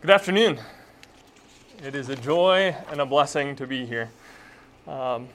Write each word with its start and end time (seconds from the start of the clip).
Good 0.00 0.12
afternoon. 0.12 0.58
It 1.84 1.94
is 1.94 2.08
a 2.08 2.16
joy 2.16 2.74
and 2.90 3.02
a 3.02 3.04
blessing 3.04 3.54
to 3.56 3.66
be 3.66 3.84
here. 3.84 4.08
Um, 4.88 5.28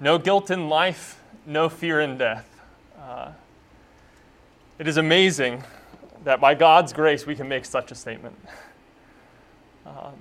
no 0.00 0.16
guilt 0.16 0.50
in 0.50 0.70
life, 0.70 1.20
no 1.44 1.68
fear 1.68 2.00
in 2.00 2.16
death. 2.16 2.48
Uh, 2.98 3.32
it 4.78 4.88
is 4.88 4.96
amazing 4.96 5.62
that 6.24 6.40
by 6.40 6.54
God's 6.54 6.94
grace 6.94 7.26
we 7.26 7.36
can 7.36 7.46
make 7.46 7.66
such 7.66 7.92
a 7.92 7.94
statement. 7.94 8.38
Um, 9.84 10.14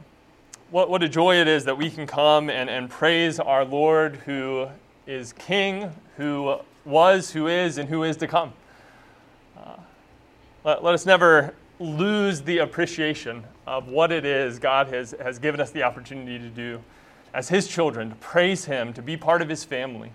what, 0.70 0.90
what 0.90 1.02
a 1.02 1.08
joy 1.08 1.38
it 1.38 1.48
is 1.48 1.64
that 1.64 1.78
we 1.78 1.90
can 1.90 2.06
come 2.06 2.50
and, 2.50 2.70
and 2.70 2.90
praise 2.90 3.40
our 3.40 3.64
Lord 3.64 4.18
who 4.26 4.68
is 5.08 5.32
King, 5.32 5.90
who 6.18 6.58
was, 6.84 7.32
who 7.32 7.48
is, 7.48 7.78
and 7.78 7.88
who 7.88 8.04
is 8.04 8.18
to 8.18 8.28
come. 8.28 8.52
Uh, 9.58 9.78
let, 10.66 10.84
let 10.84 10.94
us 10.94 11.06
never 11.06 11.54
lose 11.80 12.42
the 12.42 12.58
appreciation 12.58 13.44
of 13.66 13.88
what 13.88 14.12
it 14.12 14.26
is 14.26 14.60
God 14.60 14.88
has, 14.90 15.16
has 15.22 15.40
given 15.40 15.62
us 15.62 15.72
the 15.72 15.84
opportunity 15.84 16.38
to 16.38 16.50
do 16.50 16.84
as 17.34 17.50
His 17.50 17.68
children, 17.68 18.10
to 18.10 18.16
praise 18.16 18.66
Him, 18.66 18.94
to 18.94 19.02
be 19.02 19.16
part 19.16 19.42
of 19.42 19.50
His 19.50 19.64
family, 19.64 20.12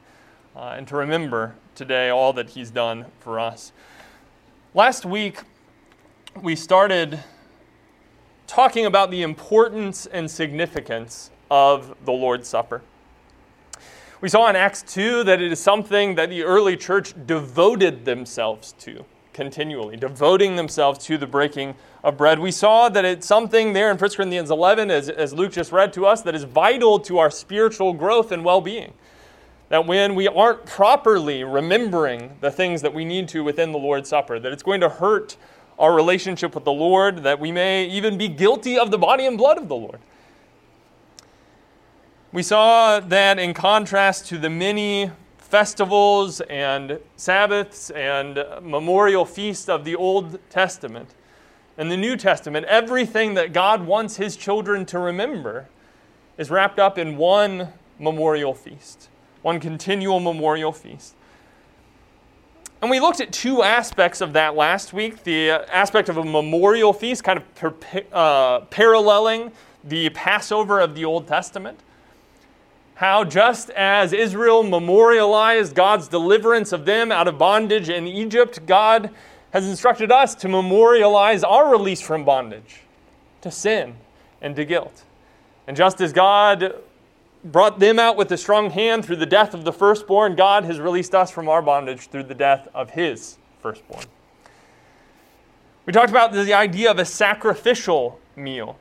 uh, 0.55 0.75
and 0.77 0.87
to 0.89 0.97
remember 0.97 1.55
today 1.75 2.11
all 2.11 2.33
that 2.35 2.51
He's 2.51 2.71
done 2.71 3.07
for 3.21 3.41
us. 3.41 3.73
Last 4.75 5.07
week, 5.07 5.41
we 6.43 6.55
started 6.57 7.23
talking 8.47 8.87
about 8.87 9.11
the 9.11 9.23
importance 9.23 10.07
and 10.07 10.31
significance 10.31 11.31
of 11.51 11.95
the 12.05 12.13
Lord's 12.13 12.49
Supper. 12.49 12.83
We 14.21 14.29
saw 14.29 14.49
in 14.49 14.57
Acts 14.57 14.83
2 14.83 15.25
that 15.25 15.41
it 15.41 15.53
is 15.53 15.61
something 15.61 16.15
that 16.17 16.31
the 16.31 16.43
early 16.43 16.77
church 16.77 17.15
devoted 17.27 18.05
themselves 18.05 18.73
to 18.81 19.05
continually, 19.35 19.97
devoting 19.97 20.57
themselves 20.57 21.05
to 21.07 21.19
the 21.19 21.27
breaking 21.27 21.75
of 22.03 22.17
bread. 22.17 22.39
We 22.39 22.51
saw 22.51 22.89
that 22.89 23.05
it's 23.05 23.27
something 23.27 23.75
there 23.75 23.91
in 23.91 23.99
1 23.99 24.11
Corinthians 24.11 24.51
11, 24.51 24.91
as, 24.91 25.11
as 25.11 25.35
Luke 25.35 25.53
just 25.53 25.73
read 25.73 25.93
to 25.93 26.07
us, 26.07 26.23
that 26.23 26.35
is 26.35 26.45
vital 26.45 26.99
to 27.01 27.19
our 27.19 27.31
spiritual 27.31 27.93
growth 27.93 28.33
and 28.33 28.45
well 28.45 28.61
being. 28.61 28.95
That 29.69 29.87
when 29.87 30.15
we 30.15 30.29
aren't 30.29 30.65
properly 30.65 31.43
remembering 31.43 32.37
the 32.41 32.51
things 32.51 32.81
that 32.83 32.95
we 32.95 33.05
need 33.05 33.29
to 33.29 33.43
within 33.43 33.73
the 33.73 33.79
Lord's 33.79 34.09
Supper, 34.09 34.39
that 34.39 34.53
it's 34.53 34.63
going 34.63 34.81
to 34.81 34.89
hurt 34.89 35.37
our 35.79 35.95
relationship 35.95 36.55
with 36.55 36.65
the 36.65 36.73
Lord, 36.73 37.25
that 37.25 37.41
we 37.41 37.51
may 37.51 37.87
even 37.87 38.17
be 38.17 38.29
guilty 38.29 38.79
of 38.79 38.91
the 38.91 38.99
body 38.99 39.27
and 39.27 39.37
blood 39.37 39.59
of 39.59 39.69
the 39.69 39.77
Lord. 39.77 39.99
We 42.33 42.43
saw 42.43 43.01
that 43.01 43.39
in 43.39 43.55
contrast 43.55 44.27
to 44.27 44.39
the 44.39 44.51
many 44.51 45.11
festivals 45.55 46.41
and 46.51 46.99
Sabbaths 47.15 47.89
and 47.91 48.45
memorial 48.61 49.25
feasts 49.25 49.69
of 49.69 49.85
the 49.85 49.95
Old 49.95 50.37
Testament 50.51 51.15
and 51.79 51.93
the 51.93 51.97
New 51.97 52.17
Testament, 52.17 52.67
everything 52.67 53.35
that 53.35 53.53
God 53.53 53.87
wants 53.87 54.17
His 54.17 54.35
children 54.35 54.85
to 54.87 54.99
remember 54.99 55.69
is 56.39 56.51
wrapped 56.51 56.81
up 56.81 56.99
in 56.99 57.17
one 57.17 57.69
memorial 58.01 58.53
feast, 58.53 59.09
one 59.43 59.61
continual 59.61 60.19
memorial 60.19 60.73
feast. 60.73 61.15
And 62.83 62.91
we 62.91 62.99
looked 62.99 63.21
at 63.21 63.33
two 63.33 63.63
aspects 63.63 64.21
of 64.21 64.33
that 64.33 64.57
last 64.57 64.93
week 64.93 65.23
the 65.23 65.51
aspect 65.51 66.09
of 66.09 66.17
a 66.17 66.25
memorial 66.25 66.93
feast, 66.93 67.23
kind 67.23 67.39
of 67.39 67.55
per- 67.55 68.05
uh, 68.13 68.63
paralleling 68.71 69.53
the 69.85 70.11
Passover 70.11 70.81
of 70.81 70.97
the 70.97 71.05
Old 71.05 71.29
Testament 71.29 71.79
how 72.95 73.25
just 73.25 73.71
as 73.71 74.13
Israel 74.13 74.63
memorialized 74.63 75.75
God's 75.75 76.09
deliverance 76.09 76.73
of 76.73 76.85
them 76.85 77.11
out 77.11 77.27
of 77.27 77.39
bondage 77.39 77.89
in 77.89 78.07
Egypt, 78.07 78.67
God 78.67 79.11
has 79.53 79.69
instructed 79.69 80.13
us 80.13 80.35
to 80.37 80.49
memorialize 80.49 81.43
our 81.45 81.71
release 81.71 82.01
from 82.01 82.25
bondage 82.25 82.83
to 83.41 83.51
sin 83.51 83.97
and 84.41 84.55
to 84.57 84.65
guilt. 84.65 85.05
And 85.67 85.77
just 85.77 86.01
as 86.01 86.13
God 86.13 86.75
brought 87.45 87.79
them 87.79 87.99
out 87.99 88.17
with 88.17 88.31
a 88.33 88.37
strong 88.37 88.71
hand 88.71 89.05
through 89.05 89.17
the 89.17 89.27
death 89.27 89.55
of 89.55 89.65
the 89.65 89.73
firstborn, 89.73 90.37
God 90.37 90.65
has 90.65 90.79
released 90.79 91.15
us 91.15 91.31
from 91.31 91.49
our 91.49 91.63
bondage 91.63 92.09
through 92.09 92.25
the 92.25 92.35
death 92.35 92.69
of 92.75 92.91
his 92.91 93.39
firstborn. 93.61 94.05
We 95.87 95.93
talked 95.93 96.11
about 96.11 96.33
the 96.33 96.55
idea 96.55 96.91
of 96.91 96.99
a 96.99 97.05
sacrificial 97.05 98.19
meal 98.37 98.79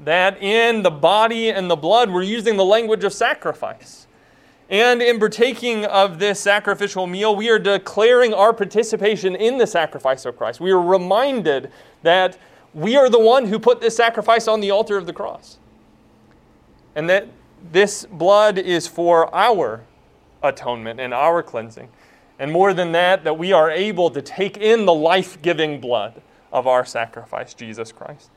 that 0.00 0.40
in 0.42 0.82
the 0.82 0.90
body 0.90 1.50
and 1.50 1.70
the 1.70 1.76
blood 1.76 2.10
we're 2.10 2.22
using 2.22 2.56
the 2.56 2.64
language 2.64 3.04
of 3.04 3.12
sacrifice. 3.12 4.06
And 4.70 5.00
in 5.00 5.18
partaking 5.18 5.86
of 5.86 6.18
this 6.18 6.38
sacrificial 6.40 7.06
meal, 7.06 7.34
we 7.34 7.48
are 7.48 7.58
declaring 7.58 8.34
our 8.34 8.52
participation 8.52 9.34
in 9.34 9.56
the 9.56 9.66
sacrifice 9.66 10.26
of 10.26 10.36
Christ. 10.36 10.60
We 10.60 10.70
are 10.70 10.80
reminded 10.80 11.72
that 12.02 12.38
we 12.74 12.96
are 12.96 13.08
the 13.08 13.18
one 13.18 13.46
who 13.46 13.58
put 13.58 13.80
this 13.80 13.96
sacrifice 13.96 14.46
on 14.46 14.60
the 14.60 14.70
altar 14.70 14.98
of 14.98 15.06
the 15.06 15.12
cross. 15.12 15.56
And 16.94 17.08
that 17.08 17.28
this 17.72 18.04
blood 18.04 18.58
is 18.58 18.86
for 18.86 19.34
our 19.34 19.84
atonement 20.42 21.00
and 21.00 21.14
our 21.14 21.42
cleansing. 21.42 21.88
And 22.38 22.52
more 22.52 22.74
than 22.74 22.92
that, 22.92 23.24
that 23.24 23.38
we 23.38 23.52
are 23.52 23.70
able 23.70 24.10
to 24.10 24.22
take 24.22 24.58
in 24.58 24.84
the 24.84 24.94
life 24.94 25.40
giving 25.40 25.80
blood 25.80 26.20
of 26.52 26.66
our 26.66 26.84
sacrifice, 26.84 27.54
Jesus 27.54 27.90
Christ. 27.90 28.30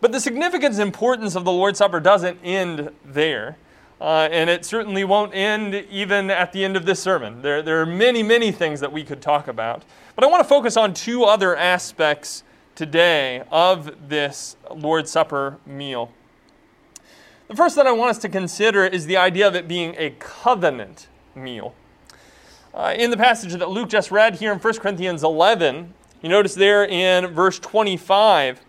But 0.00 0.12
the 0.12 0.20
significance 0.20 0.78
and 0.78 0.86
importance 0.86 1.34
of 1.34 1.44
the 1.44 1.52
Lord's 1.52 1.78
Supper 1.78 2.00
doesn't 2.00 2.38
end 2.44 2.90
there. 3.04 3.56
Uh, 4.00 4.28
and 4.30 4.48
it 4.48 4.64
certainly 4.64 5.02
won't 5.02 5.34
end 5.34 5.74
even 5.90 6.30
at 6.30 6.52
the 6.52 6.64
end 6.64 6.76
of 6.76 6.86
this 6.86 7.00
sermon. 7.00 7.42
There, 7.42 7.62
there 7.62 7.80
are 7.80 7.86
many, 7.86 8.22
many 8.22 8.52
things 8.52 8.78
that 8.78 8.92
we 8.92 9.02
could 9.02 9.20
talk 9.20 9.48
about. 9.48 9.82
But 10.14 10.22
I 10.22 10.28
want 10.28 10.42
to 10.42 10.48
focus 10.48 10.76
on 10.76 10.94
two 10.94 11.24
other 11.24 11.56
aspects 11.56 12.44
today 12.76 13.42
of 13.50 14.08
this 14.08 14.56
Lord's 14.70 15.10
Supper 15.10 15.58
meal. 15.66 16.12
The 17.48 17.56
first 17.56 17.74
that 17.74 17.88
I 17.88 17.92
want 17.92 18.10
us 18.10 18.18
to 18.18 18.28
consider 18.28 18.84
is 18.84 19.06
the 19.06 19.16
idea 19.16 19.48
of 19.48 19.56
it 19.56 19.66
being 19.66 19.96
a 19.98 20.10
covenant 20.18 21.08
meal. 21.34 21.74
Uh, 22.72 22.94
in 22.96 23.10
the 23.10 23.16
passage 23.16 23.52
that 23.52 23.68
Luke 23.68 23.88
just 23.88 24.12
read 24.12 24.36
here 24.36 24.52
in 24.52 24.60
1 24.60 24.74
Corinthians 24.74 25.24
11, 25.24 25.92
you 26.22 26.28
notice 26.28 26.54
there 26.54 26.84
in 26.84 27.28
verse 27.28 27.58
25, 27.58 28.60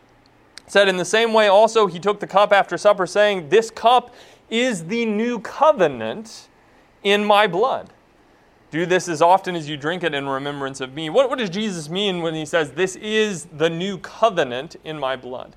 said, 0.70 0.88
In 0.88 0.98
the 0.98 1.06
same 1.06 1.34
way, 1.34 1.48
also, 1.48 1.88
he 1.88 2.00
took 2.00 2.20
the 2.20 2.28
cup 2.28 2.54
after 2.54 2.78
supper, 2.78 3.06
saying, 3.06 3.50
This 3.50 3.70
cup 3.70 4.14
is 4.50 4.86
the 4.86 5.06
new 5.06 5.40
covenant 5.40 6.48
in 7.04 7.26
my 7.26 7.48
blood. 7.48 7.90
Do 8.72 8.86
this 8.86 9.10
as 9.10 9.22
often 9.22 9.56
as 9.56 9.68
you 9.68 9.78
drink 9.78 10.04
it 10.04 10.14
in 10.14 10.30
remembrance 10.30 10.80
of 10.80 10.94
me. 10.94 11.10
What, 11.10 11.30
what 11.30 11.40
does 11.40 11.50
Jesus 11.50 11.90
mean 11.90 12.22
when 12.22 12.36
he 12.36 12.46
says, 12.46 12.72
This 12.72 12.96
is 12.98 13.46
the 13.46 13.70
new 13.70 13.98
covenant 13.98 14.76
in 14.84 15.00
my 15.00 15.16
blood? 15.16 15.56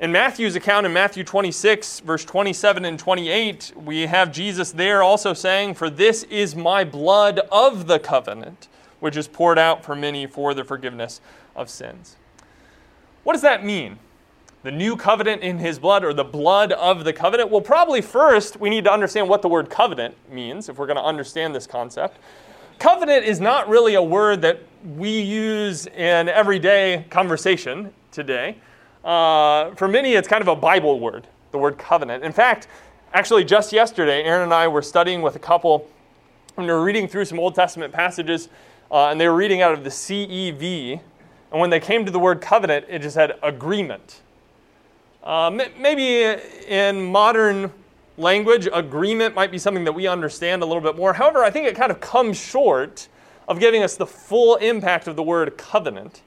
In 0.00 0.10
Matthew's 0.10 0.56
account, 0.56 0.86
in 0.86 0.92
Matthew 0.92 1.22
26, 1.22 2.00
verse 2.00 2.24
27 2.24 2.84
and 2.84 2.98
28, 2.98 3.72
we 3.76 4.06
have 4.06 4.32
Jesus 4.32 4.72
there 4.72 5.02
also 5.02 5.34
saying, 5.34 5.74
For 5.74 5.88
this 5.88 6.24
is 6.24 6.56
my 6.56 6.82
blood 6.82 7.40
of 7.52 7.86
the 7.86 7.98
covenant, 7.98 8.68
which 9.00 9.16
is 9.16 9.28
poured 9.28 9.58
out 9.58 9.84
for 9.84 9.94
many 9.94 10.26
for 10.26 10.54
the 10.54 10.64
forgiveness 10.64 11.20
of 11.54 11.68
sins. 11.68 12.16
What 13.22 13.34
does 13.34 13.42
that 13.42 13.64
mean? 13.64 13.98
The 14.64 14.72
new 14.72 14.96
covenant 14.96 15.42
in 15.42 15.58
his 15.58 15.78
blood 15.78 16.04
or 16.04 16.14
the 16.14 16.24
blood 16.24 16.72
of 16.72 17.04
the 17.04 17.12
covenant? 17.12 17.50
Well, 17.50 17.60
probably 17.60 18.00
first 18.00 18.58
we 18.58 18.70
need 18.70 18.84
to 18.84 18.92
understand 18.92 19.28
what 19.28 19.42
the 19.42 19.48
word 19.48 19.68
covenant 19.68 20.16
means 20.30 20.70
if 20.70 20.78
we're 20.78 20.86
going 20.86 20.96
to 20.96 21.04
understand 21.04 21.54
this 21.54 21.66
concept. 21.66 22.18
Covenant 22.78 23.24
is 23.24 23.40
not 23.40 23.68
really 23.68 23.94
a 23.94 24.02
word 24.02 24.40
that 24.40 24.60
we 24.96 25.20
use 25.20 25.86
in 25.86 26.30
everyday 26.30 27.04
conversation 27.10 27.92
today. 28.10 28.56
Uh, 29.04 29.74
for 29.74 29.86
many, 29.86 30.14
it's 30.14 30.26
kind 30.26 30.40
of 30.40 30.48
a 30.48 30.56
Bible 30.56 30.98
word, 30.98 31.26
the 31.50 31.58
word 31.58 31.76
covenant. 31.76 32.24
In 32.24 32.32
fact, 32.32 32.66
actually, 33.12 33.44
just 33.44 33.70
yesterday, 33.70 34.24
Aaron 34.24 34.44
and 34.44 34.54
I 34.54 34.66
were 34.66 34.82
studying 34.82 35.20
with 35.20 35.36
a 35.36 35.38
couple, 35.38 35.88
and 36.56 36.66
they 36.66 36.72
were 36.72 36.82
reading 36.82 37.06
through 37.06 37.26
some 37.26 37.38
Old 37.38 37.54
Testament 37.54 37.92
passages, 37.92 38.48
uh, 38.90 39.08
and 39.08 39.20
they 39.20 39.28
were 39.28 39.36
reading 39.36 39.60
out 39.60 39.74
of 39.74 39.84
the 39.84 39.90
CEV. 39.90 41.00
And 41.52 41.60
when 41.60 41.68
they 41.68 41.80
came 41.80 42.06
to 42.06 42.10
the 42.10 42.18
word 42.18 42.40
covenant, 42.40 42.86
it 42.88 43.02
just 43.02 43.14
had 43.14 43.38
agreement. 43.42 44.22
Uh, 45.24 45.50
maybe 45.78 46.38
in 46.68 47.02
modern 47.02 47.72
language, 48.18 48.68
agreement 48.72 49.34
might 49.34 49.50
be 49.50 49.56
something 49.56 49.84
that 49.84 49.92
we 49.92 50.06
understand 50.06 50.62
a 50.62 50.66
little 50.66 50.82
bit 50.82 50.96
more. 50.96 51.14
However, 51.14 51.42
I 51.42 51.50
think 51.50 51.66
it 51.66 51.74
kind 51.74 51.90
of 51.90 51.98
comes 51.98 52.38
short 52.38 53.08
of 53.48 53.58
giving 53.58 53.82
us 53.82 53.96
the 53.96 54.06
full 54.06 54.56
impact 54.56 55.08
of 55.08 55.16
the 55.16 55.22
word 55.22 55.56
covenant. 55.56 56.20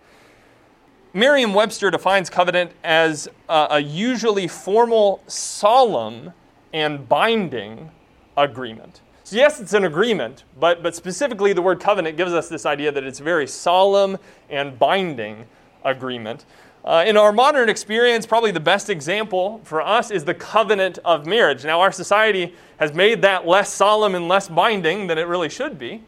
Merriam 1.13 1.53
Webster 1.53 1.91
defines 1.91 2.29
covenant 2.29 2.71
as 2.83 3.27
a, 3.47 3.67
a 3.71 3.79
usually 3.79 4.47
formal, 4.47 5.23
solemn, 5.27 6.33
and 6.73 7.07
binding 7.07 7.91
agreement. 8.35 9.01
So, 9.23 9.35
yes, 9.35 9.59
it's 9.59 9.73
an 9.73 9.83
agreement, 9.83 10.43
but, 10.59 10.81
but 10.81 10.95
specifically 10.95 11.53
the 11.53 11.61
word 11.61 11.79
covenant 11.79 12.17
gives 12.17 12.33
us 12.33 12.49
this 12.49 12.65
idea 12.65 12.91
that 12.91 13.03
it's 13.03 13.19
a 13.19 13.23
very 13.23 13.47
solemn 13.47 14.17
and 14.49 14.77
binding 14.79 15.45
agreement. 15.83 16.45
Uh, 16.85 17.03
in 17.05 17.17
our 17.17 17.33
modern 17.33 17.67
experience, 17.67 18.25
probably 18.25 18.51
the 18.51 18.59
best 18.59 18.89
example 18.89 19.59
for 19.63 19.81
us 19.81 20.09
is 20.09 20.23
the 20.23 20.33
covenant 20.33 20.99
of 21.03 21.25
marriage. 21.25 21.65
Now, 21.65 21.81
our 21.81 21.91
society 21.91 22.53
has 22.77 22.93
made 22.93 23.21
that 23.23 23.45
less 23.45 23.73
solemn 23.73 24.15
and 24.15 24.27
less 24.27 24.47
binding 24.47 25.07
than 25.07 25.17
it 25.17 25.27
really 25.27 25.49
should 25.49 25.77
be. 25.77 26.01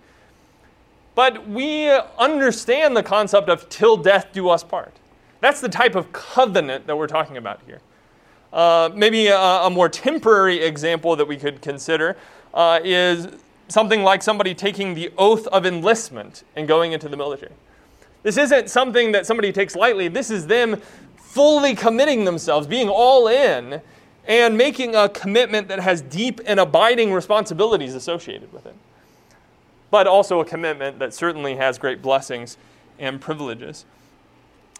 But 1.15 1.49
we 1.49 1.89
understand 2.17 2.95
the 2.95 3.03
concept 3.03 3.49
of 3.49 3.67
till 3.67 3.97
death 3.97 4.27
do 4.31 4.47
us 4.47 4.63
part. 4.63 4.93
That's 5.41 5.59
the 5.59 5.69
type 5.69 5.95
of 5.95 6.11
covenant 6.13 6.87
that 6.87 6.97
we're 6.97 7.07
talking 7.07 7.37
about 7.37 7.59
here. 7.65 7.81
Uh, 8.53 8.89
maybe 8.93 9.27
a, 9.27 9.37
a, 9.37 9.69
more 9.69 9.89
temporary 9.89 10.63
example 10.63 11.15
that 11.15 11.27
we 11.27 11.37
could 11.37 11.61
consider 11.61 12.17
uh, 12.53 12.79
is 12.83 13.27
something 13.67 14.01
like 14.01 14.23
somebody 14.23 14.55
taking 14.55 14.95
the 14.95 15.11
oath 15.17 15.45
of 15.47 15.65
enlistment 15.65 16.43
and 16.55 16.67
going 16.67 16.91
into 16.91 17.07
the 17.07 17.15
military. 17.15 17.51
This 18.23 18.37
isn't 18.37 18.69
something 18.69 19.11
that 19.13 19.25
somebody 19.25 19.51
takes 19.51 19.75
lightly. 19.75 20.07
This 20.07 20.29
is 20.29 20.47
them 20.47 20.81
fully 21.15 21.75
committing 21.75 22.25
themselves, 22.25 22.67
being 22.67 22.89
all 22.89 23.27
in, 23.27 23.81
and 24.27 24.57
making 24.57 24.95
a 24.95 25.09
commitment 25.09 25.67
that 25.69 25.79
has 25.79 26.01
deep 26.01 26.41
and 26.45 26.59
abiding 26.59 27.13
responsibilities 27.13 27.95
associated 27.95 28.51
with 28.51 28.65
it. 28.65 28.75
But 29.91 30.05
also 30.05 30.39
a 30.39 30.45
commitment 30.45 30.99
that 30.99 31.13
certainly 31.13 31.55
has 31.55 31.77
great 31.77 32.01
blessings 32.01 32.57
and 32.99 33.21
privileges. 33.21 33.85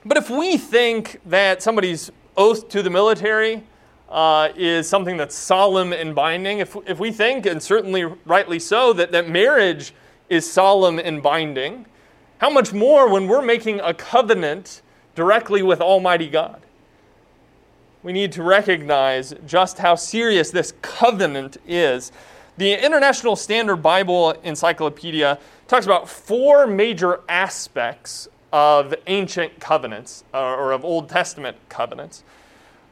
But 0.06 0.18
if 0.18 0.30
we 0.30 0.58
think 0.58 1.20
that 1.26 1.62
somebody's 1.62 2.12
oath 2.38 2.70
to 2.70 2.84
the 2.84 2.90
military 2.90 3.64
uh, 4.10 4.50
is 4.56 4.88
something 4.88 5.18
that's 5.18 5.36
solemn 5.36 5.94
and 5.94 6.16
binding, 6.16 6.60
if, 6.60 6.76
if 6.86 7.00
we 7.00 7.12
think, 7.12 7.46
and 7.46 7.62
certainly 7.62 8.06
rightly 8.26 8.60
so, 8.60 8.94
that, 8.94 9.12
that 9.12 9.30
marriage 9.30 9.94
is 10.30 10.50
solemn 10.50 11.00
and 11.00 11.22
binding, 11.22 11.86
how 12.40 12.50
much 12.50 12.72
more 12.74 13.10
when 13.10 13.28
we're 13.28 13.42
making 13.42 13.82
a 13.82 13.94
covenant 13.94 14.82
directly 15.14 15.62
with 15.62 15.82
Almighty 15.82 16.30
God? 16.30 16.62
We 18.02 18.14
need 18.14 18.32
to 18.34 18.44
recognize 18.44 19.34
just 19.46 19.80
how 19.80 19.96
serious 19.96 20.50
this 20.50 20.74
covenant 20.82 21.58
is. 21.68 22.14
The 22.58 22.74
International 22.74 23.36
Standard 23.36 23.78
Bible 23.78 24.32
Encyclopedia 24.44 25.38
talks 25.68 25.86
about 25.86 26.08
four 26.08 26.66
major 26.66 27.22
aspects 27.28 28.30
of 28.54 28.96
ancient 29.08 29.60
covenants 29.60 30.24
uh, 30.34 30.56
or 30.56 30.72
of 30.72 30.86
Old 30.86 31.10
Testament 31.10 31.58
covenants. 31.68 32.24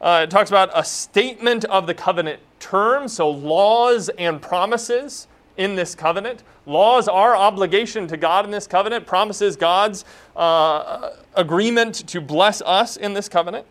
Uh, 0.00 0.20
it 0.24 0.30
talks 0.30 0.50
about 0.50 0.70
a 0.74 0.84
statement 0.84 1.64
of 1.66 1.86
the 1.86 1.94
covenant 1.94 2.40
terms, 2.60 3.14
so 3.14 3.30
laws 3.30 4.10
and 4.10 4.42
promises 4.42 5.26
in 5.58 5.74
this 5.74 5.94
covenant. 5.94 6.42
Laws 6.64 7.08
are 7.08 7.36
obligation 7.36 8.06
to 8.08 8.16
God 8.16 8.46
in 8.46 8.50
this 8.50 8.66
covenant, 8.66 9.06
promises 9.06 9.56
God's 9.56 10.06
uh, 10.36 11.10
agreement 11.34 12.06
to 12.08 12.20
bless 12.22 12.62
us 12.62 12.96
in 12.96 13.12
this 13.12 13.28
covenant. 13.28 13.66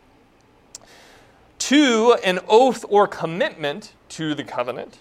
Two, 1.57 2.15
an 2.23 2.39
oath 2.47 2.85
or 2.89 3.07
commitment 3.07 3.93
to 4.09 4.35
the 4.35 4.43
covenant. 4.43 4.99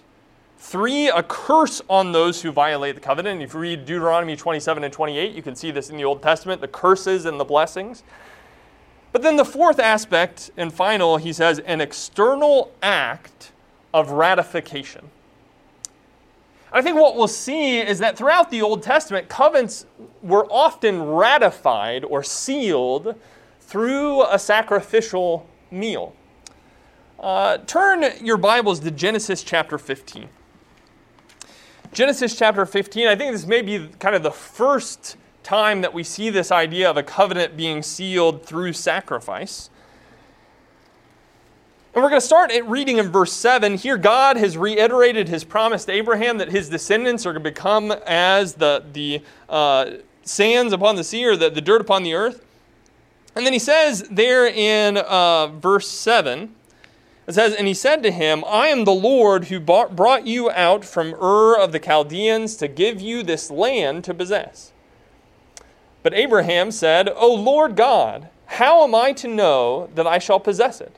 Three, 0.57 1.07
a 1.07 1.21
curse 1.21 1.81
on 1.89 2.11
those 2.11 2.41
who 2.41 2.51
violate 2.51 2.95
the 2.95 3.01
covenant. 3.01 3.35
And 3.35 3.43
if 3.43 3.53
you 3.53 3.59
read 3.59 3.85
Deuteronomy 3.85 4.35
27 4.35 4.83
and 4.83 4.91
28, 4.91 5.35
you 5.35 5.41
can 5.43 5.55
see 5.55 5.71
this 5.71 5.89
in 5.89 5.97
the 5.97 6.03
Old 6.03 6.23
Testament 6.23 6.61
the 6.61 6.67
curses 6.67 7.25
and 7.25 7.39
the 7.39 7.45
blessings. 7.45 8.03
But 9.11 9.21
then 9.21 9.35
the 9.35 9.45
fourth 9.45 9.79
aspect 9.79 10.51
and 10.57 10.73
final, 10.73 11.17
he 11.17 11.31
says, 11.31 11.59
an 11.59 11.79
external 11.79 12.71
act 12.81 13.51
of 13.93 14.11
ratification. 14.11 15.09
I 16.71 16.81
think 16.81 16.97
what 16.97 17.15
we'll 17.15 17.27
see 17.27 17.79
is 17.79 17.99
that 17.99 18.17
throughout 18.17 18.51
the 18.51 18.61
Old 18.61 18.83
Testament, 18.83 19.29
covenants 19.29 19.85
were 20.21 20.45
often 20.51 21.01
ratified 21.01 22.03
or 22.03 22.23
sealed 22.23 23.15
through 23.61 24.23
a 24.25 24.37
sacrificial 24.37 25.47
meal. 25.71 26.13
Uh, 27.19 27.57
turn 27.59 28.05
your 28.21 28.37
Bibles 28.37 28.79
to 28.81 28.91
Genesis 28.91 29.43
chapter 29.43 29.77
15. 29.77 30.29
Genesis 31.93 32.37
chapter 32.37 32.65
15, 32.65 33.07
I 33.07 33.15
think 33.15 33.31
this 33.31 33.47
may 33.47 33.61
be 33.61 33.89
kind 33.99 34.15
of 34.15 34.21
the 34.21 34.31
first 34.31 35.15
time 35.43 35.81
that 35.81 35.93
we 35.93 36.03
see 36.03 36.29
this 36.29 36.51
idea 36.51 36.89
of 36.89 36.97
a 36.97 37.03
covenant 37.03 37.55
being 37.55 37.81
sealed 37.81 38.45
through 38.45 38.73
sacrifice. 38.73 39.69
And 41.97 42.03
we're 42.03 42.11
going 42.11 42.21
to 42.21 42.27
start 42.27 42.51
at 42.51 42.63
reading 42.69 42.99
in 42.99 43.09
verse 43.09 43.33
7. 43.33 43.75
Here, 43.75 43.97
God 43.97 44.37
has 44.37 44.55
reiterated 44.55 45.27
his 45.27 45.43
promise 45.43 45.83
to 45.85 45.91
Abraham 45.91 46.37
that 46.37 46.51
his 46.51 46.69
descendants 46.69 47.25
are 47.25 47.33
going 47.33 47.43
to 47.43 47.49
become 47.49 47.91
as 48.05 48.53
the, 48.53 48.85
the 48.93 49.23
uh, 49.49 49.93
sands 50.21 50.73
upon 50.73 50.95
the 50.95 51.03
sea 51.03 51.25
or 51.25 51.35
the, 51.35 51.49
the 51.49 51.59
dirt 51.59 51.81
upon 51.81 52.03
the 52.03 52.13
earth. 52.13 52.45
And 53.35 53.43
then 53.43 53.51
he 53.51 53.57
says 53.57 54.07
there 54.11 54.45
in 54.45 54.97
uh, 54.97 55.47
verse 55.47 55.87
7, 55.87 56.53
it 57.25 57.33
says, 57.33 57.55
And 57.55 57.65
he 57.65 57.73
said 57.73 58.03
to 58.03 58.11
him, 58.11 58.43
I 58.45 58.67
am 58.67 58.85
the 58.85 58.91
Lord 58.91 59.45
who 59.45 59.59
brought 59.59 60.27
you 60.27 60.51
out 60.51 60.85
from 60.85 61.15
Ur 61.15 61.57
of 61.57 61.71
the 61.71 61.79
Chaldeans 61.79 62.57
to 62.57 62.67
give 62.67 63.01
you 63.01 63.23
this 63.23 63.49
land 63.49 64.03
to 64.03 64.13
possess. 64.13 64.71
But 66.03 66.13
Abraham 66.13 66.69
said, 66.69 67.09
O 67.15 67.33
Lord 67.33 67.75
God, 67.75 68.29
how 68.45 68.83
am 68.83 68.93
I 68.93 69.13
to 69.13 69.27
know 69.27 69.89
that 69.95 70.05
I 70.05 70.19
shall 70.19 70.39
possess 70.39 70.79
it? 70.79 70.95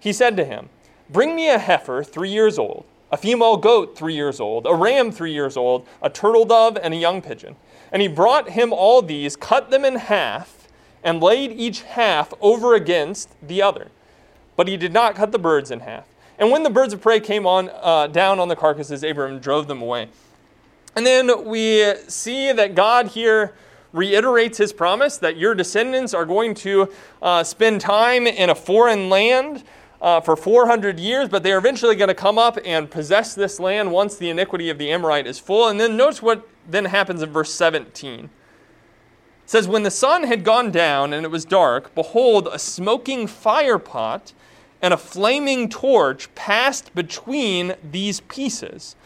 He 0.00 0.12
said 0.12 0.36
to 0.38 0.44
him, 0.44 0.68
Bring 1.08 1.36
me 1.36 1.48
a 1.48 1.58
heifer 1.58 2.02
three 2.02 2.30
years 2.30 2.58
old, 2.58 2.84
a 3.12 3.16
female 3.16 3.56
goat 3.56 3.96
three 3.96 4.14
years 4.14 4.40
old, 4.40 4.66
a 4.66 4.74
ram 4.74 5.12
three 5.12 5.32
years 5.32 5.56
old, 5.56 5.86
a 6.02 6.08
turtle 6.10 6.44
dove, 6.44 6.78
and 6.82 6.94
a 6.94 6.96
young 6.96 7.20
pigeon. 7.20 7.56
And 7.92 8.00
he 8.00 8.08
brought 8.08 8.50
him 8.50 8.72
all 8.72 9.02
these, 9.02 9.36
cut 9.36 9.70
them 9.70 9.84
in 9.84 9.96
half, 9.96 10.68
and 11.02 11.22
laid 11.22 11.52
each 11.52 11.82
half 11.82 12.32
over 12.40 12.74
against 12.74 13.30
the 13.46 13.62
other. 13.62 13.88
But 14.56 14.68
he 14.68 14.76
did 14.76 14.92
not 14.92 15.14
cut 15.14 15.32
the 15.32 15.38
birds 15.38 15.70
in 15.70 15.80
half. 15.80 16.06
And 16.38 16.50
when 16.50 16.62
the 16.62 16.70
birds 16.70 16.92
of 16.92 17.02
prey 17.02 17.20
came 17.20 17.46
on 17.46 17.70
uh, 17.82 18.06
down 18.06 18.40
on 18.40 18.48
the 18.48 18.56
carcasses, 18.56 19.04
Abraham 19.04 19.40
drove 19.40 19.68
them 19.68 19.82
away. 19.82 20.08
And 20.96 21.06
then 21.06 21.44
we 21.44 21.94
see 22.08 22.52
that 22.52 22.74
God 22.74 23.08
here 23.08 23.54
reiterates 23.92 24.58
his 24.58 24.72
promise 24.72 25.18
that 25.18 25.36
your 25.36 25.54
descendants 25.54 26.14
are 26.14 26.24
going 26.24 26.54
to 26.54 26.88
uh, 27.20 27.42
spend 27.42 27.80
time 27.80 28.26
in 28.26 28.50
a 28.50 28.54
foreign 28.54 29.08
land 29.08 29.64
uh, 30.00 30.20
for 30.20 30.36
400 30.36 30.98
years, 30.98 31.28
but 31.28 31.42
they 31.42 31.52
are 31.52 31.58
eventually 31.58 31.94
going 31.94 32.08
to 32.08 32.14
come 32.14 32.38
up 32.38 32.58
and 32.64 32.90
possess 32.90 33.34
this 33.34 33.60
land 33.60 33.92
once 33.92 34.16
the 34.16 34.30
iniquity 34.30 34.70
of 34.70 34.78
the 34.78 34.90
Amorite 34.90 35.26
is 35.26 35.38
full. 35.38 35.68
And 35.68 35.78
then 35.78 35.96
notice 35.96 36.22
what 36.22 36.48
then 36.68 36.86
happens 36.86 37.22
in 37.22 37.30
verse 37.30 37.52
17. 37.52 38.24
It 38.24 38.30
says, 39.44 39.68
When 39.68 39.82
the 39.82 39.90
sun 39.90 40.24
had 40.24 40.44
gone 40.44 40.70
down 40.70 41.12
and 41.12 41.24
it 41.24 41.30
was 41.30 41.44
dark, 41.44 41.94
behold, 41.94 42.48
a 42.50 42.58
smoking 42.58 43.26
fire 43.26 43.78
pot 43.78 44.32
and 44.80 44.94
a 44.94 44.98
flaming 44.98 45.68
torch 45.68 46.34
passed 46.34 46.94
between 46.94 47.74
these 47.82 48.20
pieces. 48.20 48.96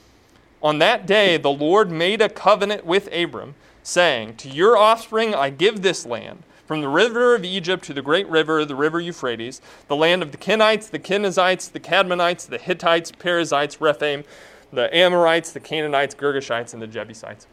On 0.62 0.78
that 0.78 1.06
day, 1.06 1.36
the 1.36 1.50
Lord 1.50 1.90
made 1.90 2.22
a 2.22 2.28
covenant 2.28 2.86
with 2.86 3.12
Abram 3.12 3.54
saying, 3.82 4.36
To 4.36 4.48
your 4.48 4.76
offspring 4.76 5.34
I 5.34 5.50
give 5.50 5.82
this 5.82 6.06
land, 6.06 6.42
from 6.66 6.80
the 6.80 6.88
river 6.88 7.34
of 7.34 7.44
Egypt 7.44 7.84
to 7.84 7.94
the 7.94 8.02
great 8.02 8.28
river, 8.28 8.64
the 8.64 8.74
river 8.74 9.00
Euphrates, 9.00 9.60
the 9.88 9.96
land 9.96 10.22
of 10.22 10.32
the 10.32 10.38
Kenites, 10.38 10.90
the 10.90 10.98
Kenizzites, 10.98 11.70
the 11.70 11.80
Cadmonites, 11.80 12.48
the 12.48 12.58
Hittites, 12.58 13.12
Perizzites, 13.12 13.80
Rephaim, 13.80 14.24
the 14.72 14.94
Amorites, 14.96 15.52
the 15.52 15.60
Canaanites, 15.60 16.14
Girgashites, 16.14 16.72
and 16.72 16.82
the 16.82 16.86
Jebusites. 16.86 17.46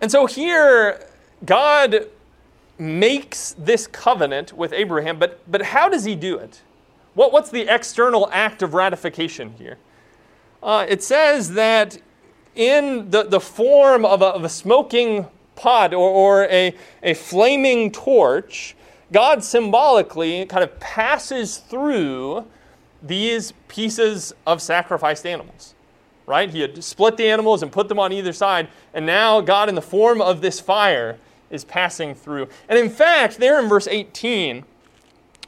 And 0.00 0.10
so 0.10 0.26
here, 0.26 1.06
God 1.44 2.08
makes 2.78 3.54
this 3.56 3.86
covenant 3.86 4.52
with 4.52 4.72
Abraham, 4.72 5.18
but, 5.18 5.40
but 5.50 5.62
how 5.62 5.88
does 5.88 6.04
he 6.04 6.14
do 6.14 6.38
it? 6.38 6.62
What, 7.14 7.32
what's 7.32 7.50
the 7.50 7.72
external 7.72 8.28
act 8.32 8.62
of 8.62 8.74
ratification 8.74 9.54
here? 9.56 9.78
Uh, 10.62 10.84
it 10.88 11.02
says 11.02 11.54
that 11.54 11.98
in 12.54 13.10
the, 13.10 13.24
the 13.24 13.40
form 13.40 14.04
of 14.04 14.22
a, 14.22 14.26
of 14.26 14.44
a 14.44 14.48
smoking 14.48 15.26
pot 15.56 15.94
or, 15.94 16.10
or 16.10 16.44
a, 16.44 16.74
a 17.02 17.14
flaming 17.14 17.90
torch, 17.90 18.76
God 19.12 19.44
symbolically 19.44 20.46
kind 20.46 20.64
of 20.64 20.78
passes 20.80 21.58
through 21.58 22.46
these 23.02 23.52
pieces 23.68 24.32
of 24.46 24.62
sacrificed 24.62 25.26
animals. 25.26 25.74
Right? 26.26 26.48
He 26.48 26.60
had 26.60 26.82
split 26.82 27.18
the 27.18 27.28
animals 27.28 27.62
and 27.62 27.70
put 27.70 27.88
them 27.88 27.98
on 27.98 28.12
either 28.12 28.32
side, 28.32 28.68
and 28.94 29.04
now 29.04 29.42
God, 29.42 29.68
in 29.68 29.74
the 29.74 29.82
form 29.82 30.22
of 30.22 30.40
this 30.40 30.58
fire, 30.58 31.18
is 31.50 31.64
passing 31.64 32.14
through. 32.14 32.48
And 32.68 32.78
in 32.78 32.88
fact, 32.88 33.38
there 33.38 33.60
in 33.60 33.68
verse 33.68 33.86
18, 33.86 34.64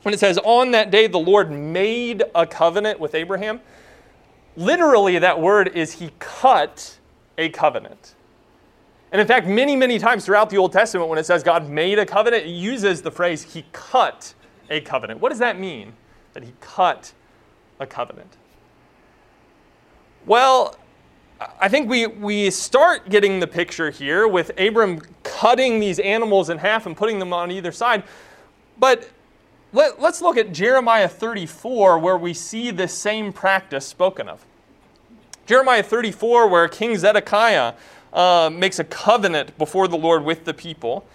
when 0.02 0.14
it 0.14 0.20
says, 0.20 0.38
On 0.44 0.70
that 0.72 0.90
day 0.90 1.06
the 1.06 1.18
Lord 1.18 1.50
made 1.50 2.22
a 2.34 2.46
covenant 2.46 3.00
with 3.00 3.14
Abraham, 3.14 3.60
literally 4.56 5.18
that 5.18 5.40
word 5.40 5.68
is 5.68 5.94
he 5.94 6.10
cut 6.18 6.98
a 7.38 7.48
covenant. 7.48 8.14
And 9.12 9.20
in 9.20 9.26
fact, 9.26 9.46
many, 9.46 9.76
many 9.76 9.98
times 9.98 10.24
throughout 10.24 10.50
the 10.50 10.58
Old 10.58 10.72
Testament, 10.72 11.08
when 11.08 11.18
it 11.18 11.26
says 11.26 11.42
God 11.42 11.68
made 11.68 11.98
a 11.98 12.06
covenant, 12.06 12.44
it 12.44 12.50
uses 12.50 13.02
the 13.02 13.10
phrase 13.10 13.42
he 13.42 13.64
cut 13.72 14.34
a 14.68 14.80
covenant. 14.80 15.20
What 15.20 15.28
does 15.28 15.38
that 15.38 15.58
mean? 15.58 15.92
That 16.32 16.42
he 16.42 16.52
cut 16.60 17.12
a 17.78 17.86
covenant? 17.86 18.36
Well, 20.26 20.76
I 21.60 21.68
think 21.68 21.88
we, 21.88 22.06
we 22.06 22.50
start 22.50 23.08
getting 23.08 23.40
the 23.40 23.46
picture 23.46 23.90
here 23.90 24.26
with 24.26 24.58
Abram 24.58 25.00
cutting 25.22 25.78
these 25.78 25.98
animals 25.98 26.50
in 26.50 26.58
half 26.58 26.86
and 26.86 26.96
putting 26.96 27.18
them 27.18 27.32
on 27.32 27.50
either 27.50 27.70
side. 27.70 28.02
But 28.78 29.08
let, 29.72 29.98
us 30.00 30.22
look 30.22 30.36
at 30.36 30.52
Jeremiah 30.52 31.08
34, 31.08 31.98
where 31.98 32.16
we 32.16 32.32
see 32.32 32.70
this 32.70 32.92
same 32.92 33.32
practice 33.32 33.86
spoken 33.86 34.28
of. 34.28 34.44
Jeremiah 35.44 35.82
34, 35.82 36.48
where 36.48 36.66
King 36.68 36.96
Zedekiah 36.96 37.74
uh, 38.16 38.50
makes 38.50 38.78
a 38.78 38.84
covenant 38.84 39.56
before 39.58 39.86
the 39.86 39.96
Lord 39.98 40.24
with 40.24 40.44
the 40.44 40.54
people. 40.54 41.06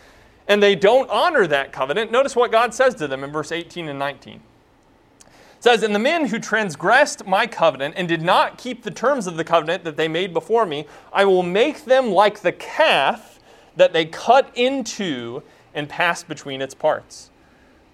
and 0.48 0.62
they 0.62 0.76
don't 0.76 1.10
honor 1.10 1.48
that 1.48 1.72
covenant, 1.72 2.12
notice 2.12 2.36
what 2.36 2.52
God 2.52 2.74
says 2.74 2.96
to 2.96 3.08
them 3.08 3.24
in 3.24 3.32
verse 3.32 3.52
18 3.52 3.88
and 3.88 3.98
19. 3.98 4.36
It 4.36 5.30
says, 5.60 5.84
And 5.84 5.96
the 5.96 6.00
men 6.00 6.26
who 6.26 6.40
transgressed 6.40 7.26
my 7.26 7.48
covenant 7.48 7.94
and 7.96 8.08
did 8.08 8.22
not 8.22 8.58
keep 8.58 8.84
the 8.84 8.92
terms 8.92 9.28
of 9.28 9.38
the 9.38 9.44
covenant 9.44 9.84
that 9.84 9.98
they 9.98 10.08
made 10.08 10.34
before 10.34 10.66
me, 10.66 10.88
I 11.14 11.26
will 11.26 11.44
make 11.44 11.86
them 11.86 12.10
like 12.12 12.42
the 12.42 12.52
calf 12.52 13.40
that 13.76 13.94
they 13.94 14.06
cut 14.06 14.52
into 14.56 15.44
and 15.74 15.88
passed 15.88 16.28
between 16.28 16.62
its 16.62 16.74
parts. 16.74 17.30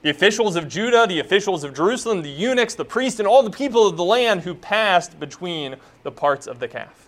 The 0.02 0.10
officials 0.10 0.56
of 0.56 0.68
Judah, 0.68 1.06
the 1.08 1.20
officials 1.20 1.64
of 1.64 1.74
Jerusalem, 1.74 2.22
the 2.22 2.30
eunuchs, 2.30 2.76
the 2.76 2.86
priests, 2.86 3.20
and 3.20 3.28
all 3.28 3.44
the 3.44 3.52
people 3.52 3.86
of 3.86 3.98
the 3.98 4.06
land 4.06 4.42
who 4.42 4.56
passed 4.56 5.20
between 5.20 5.76
the 6.04 6.12
parts 6.12 6.48
of 6.48 6.60
the 6.60 6.68
calf. 6.68 7.07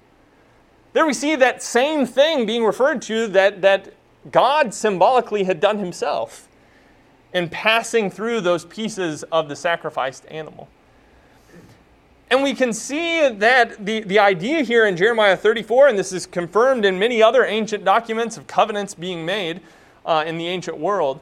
There 0.93 1.05
we 1.05 1.13
see 1.13 1.35
that 1.35 1.61
same 1.61 2.05
thing 2.05 2.45
being 2.45 2.63
referred 2.63 3.01
to 3.03 3.27
that, 3.27 3.61
that 3.61 3.93
God 4.31 4.73
symbolically 4.73 5.43
had 5.43 5.59
done 5.59 5.77
himself 5.77 6.47
in 7.33 7.47
passing 7.49 8.09
through 8.09 8.41
those 8.41 8.65
pieces 8.65 9.23
of 9.23 9.49
the 9.49 9.55
sacrificed 9.55 10.25
animal. 10.29 10.67
And 12.31 12.43
we 12.43 12.53
can 12.53 12.73
see 12.73 13.27
that 13.27 13.85
the, 13.85 14.01
the 14.01 14.19
idea 14.19 14.61
here 14.61 14.85
in 14.85 14.95
Jeremiah 14.95 15.35
34, 15.35 15.87
and 15.87 15.97
this 15.97 16.11
is 16.11 16.25
confirmed 16.25 16.85
in 16.85 16.99
many 16.99 17.23
other 17.23 17.43
ancient 17.43 17.83
documents 17.83 18.37
of 18.37 18.45
covenants 18.45 18.93
being 18.93 19.25
made 19.25 19.61
uh, 20.05 20.23
in 20.25 20.37
the 20.37 20.47
ancient 20.47 20.77
world, 20.77 21.21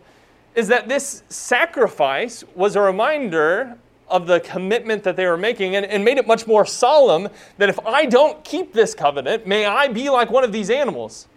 is 0.56 0.68
that 0.68 0.90
this 0.90 1.24
sacrifice 1.30 2.44
was 2.56 2.76
a 2.76 2.82
reminder 2.82 3.78
of 4.10 4.28
the 4.28 4.40
commitment 4.40 5.04
that 5.04 5.16
they 5.16 5.26
were 5.26 5.38
making 5.38 5.76
and, 5.76 5.86
and 5.86 6.04
made 6.04 6.18
it 6.18 6.28
much 6.28 6.48
more 6.48 6.66
solemn 6.66 7.30
that 7.58 7.70
if 7.70 7.80
I 7.86 8.06
don't 8.06 8.44
keep 8.44 8.74
this 8.74 8.94
covenant, 8.94 9.46
may 9.46 9.66
I 9.66 9.88
be 9.88 10.10
like 10.10 10.32
one 10.32 10.44
of 10.44 10.52
these 10.52 10.70
animals. 10.70 11.28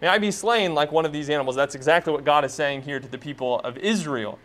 May 0.00 0.08
I 0.08 0.18
be 0.18 0.30
slain 0.30 0.74
like 0.74 0.92
one 0.92 1.06
of 1.06 1.12
these 1.12 1.30
animals. 1.30 1.56
That's 1.56 1.74
exactly 1.74 2.12
what 2.12 2.24
God 2.24 2.44
is 2.44 2.52
saying 2.52 2.82
here 2.82 3.00
to 3.00 3.08
the 3.08 3.18
people 3.18 3.60
of 3.60 3.78
Israel. 3.78 4.38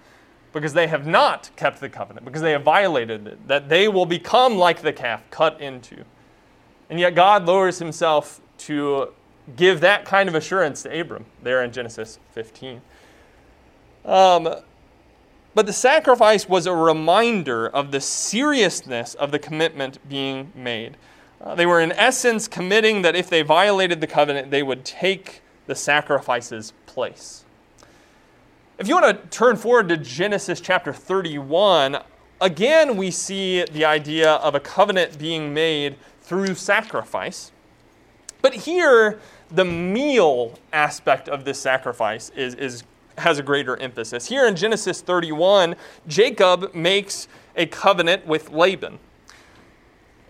Because 0.53 0.74
they 0.74 0.88
have 0.88 1.05
not 1.05 1.50
kept 1.55 1.81
the 1.81 1.89
covenant, 1.89 2.25
because 2.25 2.41
they 2.41 2.51
have 2.51 2.63
violated 2.63 3.27
it, 3.27 3.48
that 3.48 3.67
they 3.67 3.88
will 3.88 4.05
become 4.05 4.57
like 4.57 4.81
the 4.81 4.93
calf 4.93 5.24
cut 5.29 5.60
into. 5.60 6.05
And 6.89 7.00
yet 7.00 7.15
God 7.15 7.46
lowers 7.46 7.79
himself 7.79 8.39
to 8.60 9.13
give 9.55 9.81
that 9.81 10.05
kind 10.05 10.29
of 10.29 10.36
assurance 10.36 10.84
to 10.84 11.00
Abram 11.00 11.25
there 11.43 11.63
in 11.63 11.72
Genesis 11.72 12.19
15. 12.31 12.81
Um, 14.05 14.55
but 15.57 15.65
the 15.65 15.73
sacrifice 15.73 16.47
was 16.47 16.67
a 16.67 16.75
reminder 16.75 17.67
of 17.67 17.89
the 17.89 17.99
seriousness 17.99 19.15
of 19.15 19.31
the 19.31 19.39
commitment 19.39 19.97
being 20.07 20.51
made. 20.53 20.95
Uh, 21.41 21.55
they 21.55 21.65
were, 21.65 21.81
in 21.81 21.91
essence, 21.93 22.47
committing 22.47 23.01
that 23.01 23.15
if 23.15 23.27
they 23.27 23.41
violated 23.41 23.99
the 23.99 24.05
covenant, 24.05 24.51
they 24.51 24.61
would 24.61 24.85
take 24.85 25.41
the 25.65 25.73
sacrifice's 25.73 26.73
place. 26.85 27.43
If 28.77 28.87
you 28.87 28.93
want 28.93 29.19
to 29.19 29.27
turn 29.35 29.55
forward 29.55 29.89
to 29.89 29.97
Genesis 29.97 30.61
chapter 30.61 30.93
31, 30.93 32.03
again 32.39 32.95
we 32.95 33.09
see 33.09 33.63
the 33.63 33.83
idea 33.83 34.33
of 34.33 34.53
a 34.53 34.59
covenant 34.59 35.17
being 35.17 35.55
made 35.55 35.95
through 36.21 36.53
sacrifice. 36.53 37.51
But 38.43 38.53
here, 38.53 39.19
the 39.49 39.65
meal 39.65 40.59
aspect 40.71 41.27
of 41.27 41.45
this 41.45 41.59
sacrifice 41.59 42.29
is, 42.35 42.53
is, 42.53 42.83
has 43.17 43.39
a 43.39 43.43
greater 43.43 43.77
emphasis. 43.77 44.27
Here 44.27 44.45
in 44.45 44.55
Genesis 44.55 45.01
31, 45.01 45.75
Jacob 46.07 46.74
makes 46.74 47.27
a 47.55 47.65
covenant 47.65 48.25
with 48.27 48.51
Laban. 48.51 49.00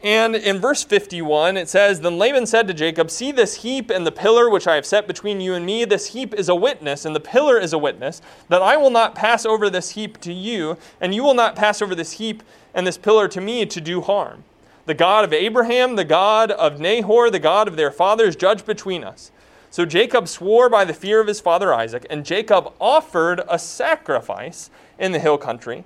And 0.03 0.36
in 0.36 0.60
verse 0.60 0.84
51, 0.84 1.58
it 1.58 1.67
says 1.67 2.01
Then 2.01 2.17
Laban 2.17 2.46
said 2.46 2.67
to 2.67 2.74
Jacob, 2.74 3.10
See 3.10 3.32
this 3.32 3.56
heap 3.63 3.89
and 3.89 4.06
the 4.06 4.12
pillar 4.12 4.50
which 4.50 4.67
I 4.67 4.75
have 4.75 4.86
set 4.86 5.08
between 5.08 5.41
you 5.41 5.56
and 5.56 5.65
me. 5.65 5.86
This 5.86 6.08
heap 6.13 6.36
is 6.36 6.50
a 6.50 6.56
witness, 6.56 7.03
and 7.03 7.15
the 7.15 7.20
pillar 7.20 7.58
is 7.58 7.74
a 7.74 7.79
witness, 7.79 8.22
that 8.48 8.62
I 8.62 8.77
will 8.77 8.91
not 8.91 9.15
pass 9.15 9.46
over 9.46 9.70
this 9.70 9.91
heap 9.91 10.20
to 10.22 10.32
you, 10.32 10.77
and 11.01 11.15
you 11.15 11.24
will 11.24 11.34
not 11.34 11.56
pass 11.56 11.82
over 11.82 11.96
this 11.96 12.13
heap 12.13 12.44
and 12.75 12.86
this 12.86 12.98
pillar 12.98 13.27
to 13.29 13.41
me 13.41 13.65
to 13.65 13.82
do 13.82 14.01
harm. 14.01 14.44
The 14.86 14.94
God 14.94 15.25
of 15.25 15.34
Abraham, 15.34 15.96
the 15.96 16.06
God 16.06 16.51
of 16.51 16.79
Nahor, 16.79 17.29
the 17.29 17.39
God 17.39 17.67
of 17.67 17.75
their 17.75 17.91
fathers, 17.91 18.36
judge 18.36 18.65
between 18.65 19.03
us. 19.03 19.32
So 19.77 19.86
Jacob 19.86 20.27
swore 20.27 20.69
by 20.69 20.86
the 20.86 20.93
fear 20.96 21.22
of 21.22 21.27
his 21.27 21.39
father 21.39 21.72
Isaac, 21.72 22.07
and 22.10 22.25
Jacob 22.25 22.74
offered 22.81 23.43
a 23.48 23.60
sacrifice 23.60 24.72
in 24.98 25.12
the 25.12 25.19
hill 25.19 25.38
country 25.38 25.84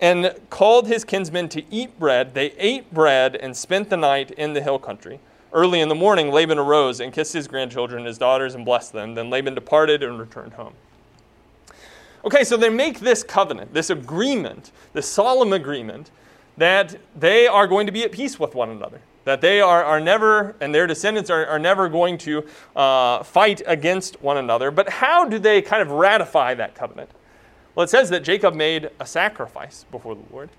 and 0.00 0.32
called 0.48 0.86
his 0.86 1.02
kinsmen 1.02 1.48
to 1.48 1.64
eat 1.68 1.98
bread. 1.98 2.34
They 2.34 2.52
ate 2.52 2.94
bread 2.94 3.34
and 3.34 3.56
spent 3.56 3.90
the 3.90 3.96
night 3.96 4.30
in 4.30 4.52
the 4.52 4.62
hill 4.62 4.78
country. 4.78 5.18
Early 5.52 5.80
in 5.80 5.88
the 5.88 5.94
morning, 5.96 6.30
Laban 6.30 6.56
arose 6.56 7.00
and 7.00 7.12
kissed 7.12 7.32
his 7.32 7.48
grandchildren 7.48 8.02
and 8.02 8.06
his 8.06 8.16
daughters 8.16 8.54
and 8.54 8.64
blessed 8.64 8.92
them. 8.92 9.16
Then 9.16 9.28
Laban 9.28 9.56
departed 9.56 10.04
and 10.04 10.20
returned 10.20 10.52
home. 10.52 10.74
Okay, 12.24 12.44
so 12.44 12.56
they 12.56 12.70
make 12.70 13.00
this 13.00 13.24
covenant, 13.24 13.74
this 13.74 13.90
agreement, 13.90 14.70
this 14.92 15.08
solemn 15.08 15.52
agreement, 15.52 16.12
that 16.58 16.94
they 17.18 17.48
are 17.48 17.66
going 17.66 17.86
to 17.86 17.92
be 17.92 18.04
at 18.04 18.12
peace 18.12 18.38
with 18.38 18.54
one 18.54 18.70
another. 18.70 19.00
That 19.24 19.40
they 19.40 19.60
are, 19.60 19.84
are 19.84 20.00
never, 20.00 20.56
and 20.60 20.74
their 20.74 20.86
descendants 20.86 21.30
are, 21.30 21.46
are 21.46 21.58
never 21.58 21.88
going 21.88 22.18
to 22.18 22.44
uh, 22.74 23.22
fight 23.22 23.62
against 23.66 24.20
one 24.20 24.36
another. 24.36 24.70
But 24.70 24.88
how 24.88 25.28
do 25.28 25.38
they 25.38 25.62
kind 25.62 25.80
of 25.80 25.90
ratify 25.90 26.54
that 26.54 26.74
covenant? 26.74 27.10
Well, 27.74 27.84
it 27.84 27.90
says 27.90 28.10
that 28.10 28.22
Jacob 28.24 28.54
made 28.54 28.90
a 29.00 29.06
sacrifice 29.06 29.84
before 29.90 30.14
the 30.14 30.22
Lord, 30.32 30.50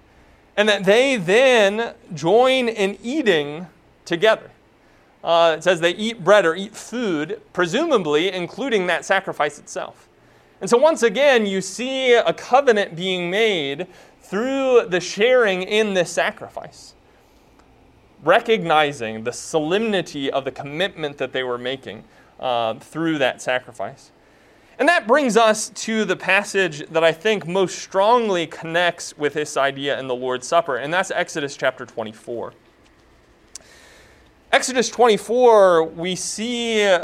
and 0.56 0.68
that 0.70 0.84
they 0.86 1.18
then 1.18 1.94
join 2.14 2.70
in 2.70 2.98
eating 3.04 3.68
together. 4.06 4.50
Uh, 5.24 5.56
it 5.58 5.64
says 5.64 5.80
they 5.80 5.96
eat 5.96 6.24
bread 6.24 6.46
or 6.46 6.56
eat 6.56 6.76
food, 6.76 7.42
presumably 7.54 8.32
including 8.32 8.88
that 8.88 9.06
sacrifice 9.06 9.58
itself. 9.58 10.10
And 10.60 10.70
so, 10.70 10.78
once 10.78 11.04
again, 11.04 11.46
you 11.46 11.62
see 11.62 12.14
a 12.14 12.34
covenant 12.34 12.96
being 12.96 13.30
made 13.30 13.88
through 14.22 14.86
the 14.88 15.00
sharing 15.00 15.64
in 15.64 15.94
this 15.94 16.12
sacrifice, 16.12 16.94
recognizing 18.24 19.24
the 19.24 19.34
solemnity 19.34 20.32
of 20.32 20.46
the 20.46 20.52
commitment 20.52 21.18
that 21.18 21.34
they 21.34 21.44
were 21.44 21.58
making 21.58 22.04
uh, 22.40 22.76
through 22.76 23.18
that 23.18 23.42
sacrifice. 23.42 24.12
And 24.80 24.90
that 24.90 25.08
brings 25.08 25.38
us 25.38 25.70
to 25.70 26.04
the 26.04 26.16
passage 26.16 26.88
that 26.90 27.04
I 27.04 27.12
think 27.12 27.48
most 27.48 27.78
strongly 27.78 28.48
connects 28.48 29.16
with 29.18 29.34
this 29.34 29.56
idea 29.56 30.00
in 30.00 30.08
the 30.08 30.16
Lord's 30.16 30.48
Supper, 30.48 30.78
and 30.78 30.92
that's 30.92 31.12
Exodus 31.12 31.56
chapter 31.56 31.86
24. 31.86 32.54
Exodus 34.52 34.90
24, 34.90 35.84
we 35.84 36.16
see 36.16 36.98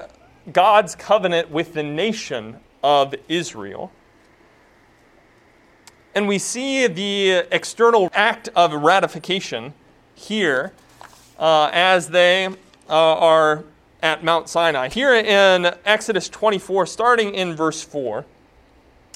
God's 0.51 0.95
covenant 0.95 1.49
with 1.51 1.73
the 1.73 1.83
nation 1.83 2.59
of 2.83 3.13
Israel. 3.27 3.91
And 6.15 6.27
we 6.27 6.37
see 6.37 6.87
the 6.87 7.47
external 7.51 8.09
act 8.13 8.49
of 8.55 8.73
ratification 8.73 9.73
here 10.15 10.73
uh, 11.39 11.69
as 11.73 12.09
they 12.09 12.47
uh, 12.47 12.53
are 12.89 13.63
at 14.03 14.23
Mount 14.23 14.49
Sinai. 14.49 14.89
Here 14.89 15.13
in 15.13 15.73
Exodus 15.85 16.29
24, 16.29 16.85
starting 16.85 17.33
in 17.33 17.55
verse 17.55 17.81
4, 17.81 18.25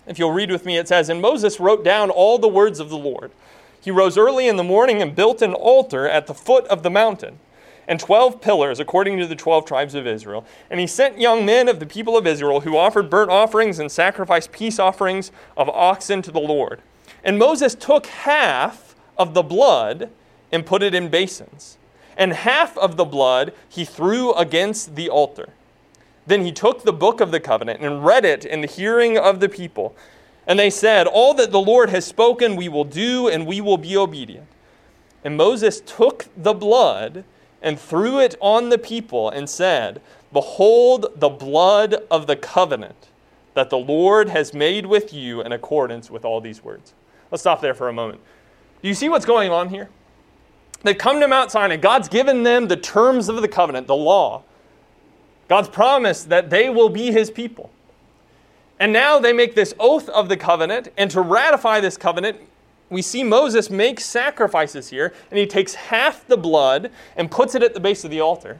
if 0.07 0.19
you'll 0.19 0.31
read 0.31 0.51
with 0.51 0.65
me, 0.65 0.77
it 0.77 0.87
says, 0.87 1.09
And 1.09 1.21
Moses 1.21 1.59
wrote 1.59 1.83
down 1.83 2.09
all 2.09 2.37
the 2.37 2.47
words 2.47 2.79
of 2.79 2.89
the 2.89 2.97
Lord. 2.97 3.31
He 3.79 3.91
rose 3.91 4.17
early 4.17 4.47
in 4.47 4.55
the 4.55 4.63
morning 4.63 5.01
and 5.01 5.15
built 5.15 5.41
an 5.41 5.53
altar 5.53 6.07
at 6.07 6.27
the 6.27 6.33
foot 6.33 6.65
of 6.67 6.83
the 6.83 6.89
mountain, 6.89 7.39
and 7.85 7.99
twelve 7.99 8.41
pillars 8.41 8.79
according 8.79 9.17
to 9.19 9.27
the 9.27 9.35
twelve 9.35 9.65
tribes 9.65 9.93
of 9.93 10.07
Israel. 10.07 10.45
And 10.69 10.79
he 10.79 10.87
sent 10.87 11.19
young 11.19 11.45
men 11.45 11.67
of 11.67 11.79
the 11.79 11.85
people 11.85 12.17
of 12.17 12.25
Israel 12.25 12.61
who 12.61 12.77
offered 12.77 13.09
burnt 13.09 13.29
offerings 13.29 13.79
and 13.79 13.91
sacrificed 13.91 14.53
peace 14.53 14.79
offerings 14.79 15.31
of 15.57 15.67
oxen 15.69 16.21
to 16.21 16.31
the 16.31 16.39
Lord. 16.39 16.81
And 17.25 17.37
Moses 17.37 17.75
took 17.75 18.05
half 18.07 18.95
of 19.17 19.33
the 19.33 19.43
blood 19.43 20.09
and 20.51 20.65
put 20.65 20.81
it 20.81 20.93
in 20.93 21.09
basins 21.09 21.77
and 22.17 22.33
half 22.33 22.77
of 22.77 22.97
the 22.97 23.05
blood 23.05 23.53
he 23.67 23.85
threw 23.85 24.33
against 24.33 24.95
the 24.95 25.09
altar. 25.09 25.49
Then 26.25 26.45
he 26.45 26.51
took 26.51 26.83
the 26.83 26.93
book 26.93 27.19
of 27.19 27.31
the 27.31 27.39
covenant 27.39 27.81
and 27.81 28.05
read 28.05 28.25
it 28.25 28.45
in 28.45 28.61
the 28.61 28.67
hearing 28.67 29.17
of 29.17 29.39
the 29.39 29.49
people. 29.49 29.95
And 30.47 30.57
they 30.57 30.69
said, 30.69 31.07
All 31.07 31.33
that 31.35 31.51
the 31.51 31.61
Lord 31.61 31.89
has 31.89 32.05
spoken 32.05 32.55
we 32.55 32.69
will 32.69 32.85
do, 32.85 33.27
and 33.27 33.45
we 33.45 33.61
will 33.61 33.77
be 33.77 33.97
obedient. 33.97 34.47
And 35.23 35.37
Moses 35.37 35.81
took 35.81 36.27
the 36.35 36.53
blood 36.53 37.23
and 37.61 37.79
threw 37.79 38.19
it 38.19 38.35
on 38.41 38.69
the 38.69 38.77
people 38.77 39.29
and 39.29 39.49
said, 39.49 40.01
Behold 40.31 41.07
the 41.15 41.29
blood 41.29 41.95
of 42.11 42.27
the 42.27 42.35
covenant 42.35 43.09
that 43.53 43.69
the 43.69 43.77
Lord 43.77 44.29
has 44.29 44.53
made 44.53 44.85
with 44.85 45.13
you 45.13 45.41
in 45.41 45.51
accordance 45.51 46.09
with 46.09 46.25
all 46.25 46.41
these 46.41 46.63
words. 46.63 46.93
Let's 47.31 47.41
stop 47.41 47.61
there 47.61 47.73
for 47.73 47.87
a 47.87 47.93
moment. 47.93 48.19
Do 48.81 48.87
you 48.87 48.93
see 48.93 49.09
what's 49.09 49.25
going 49.25 49.51
on 49.51 49.69
here? 49.69 49.89
They 50.83 50.93
come 50.93 51.19
to 51.21 51.27
Mount 51.27 51.51
Sinai. 51.51 51.77
God's 51.77 52.09
given 52.09 52.43
them 52.43 52.67
the 52.67 52.77
terms 52.77 53.29
of 53.29 53.41
the 53.41 53.47
covenant, 53.47 53.87
the 53.87 53.95
law. 53.95 54.43
God's 55.47 55.69
promised 55.69 56.29
that 56.29 56.49
they 56.49 56.69
will 56.69 56.89
be 56.89 57.11
his 57.11 57.31
people. 57.31 57.71
And 58.79 58.91
now 58.91 59.19
they 59.19 59.33
make 59.33 59.55
this 59.55 59.73
oath 59.79 60.09
of 60.09 60.29
the 60.29 60.37
covenant, 60.37 60.89
and 60.97 61.09
to 61.11 61.21
ratify 61.21 61.79
this 61.79 61.95
covenant, 61.95 62.37
we 62.89 63.01
see 63.01 63.23
Moses 63.23 63.69
make 63.69 63.99
sacrifices 63.99 64.89
here, 64.89 65.13
and 65.31 65.39
he 65.39 65.47
takes 65.47 65.73
half 65.73 66.27
the 66.27 66.37
blood 66.37 66.91
and 67.15 67.31
puts 67.31 67.55
it 67.55 67.63
at 67.63 67.73
the 67.73 67.79
base 67.79 68.03
of 68.03 68.11
the 68.11 68.19
altar. 68.19 68.59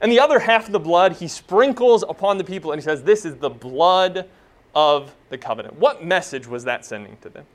And 0.00 0.10
the 0.10 0.20
other 0.20 0.40
half 0.40 0.66
of 0.66 0.72
the 0.72 0.80
blood 0.80 1.14
he 1.14 1.28
sprinkles 1.28 2.04
upon 2.08 2.36
the 2.36 2.44
people, 2.44 2.72
and 2.72 2.80
he 2.80 2.84
says, 2.84 3.02
This 3.02 3.24
is 3.24 3.36
the 3.36 3.50
blood 3.50 4.28
of 4.74 5.14
the 5.30 5.38
covenant. 5.38 5.78
What 5.78 6.04
message 6.04 6.46
was 6.46 6.64
that 6.64 6.84
sending 6.84 7.16
to 7.22 7.28
them? 7.28 7.46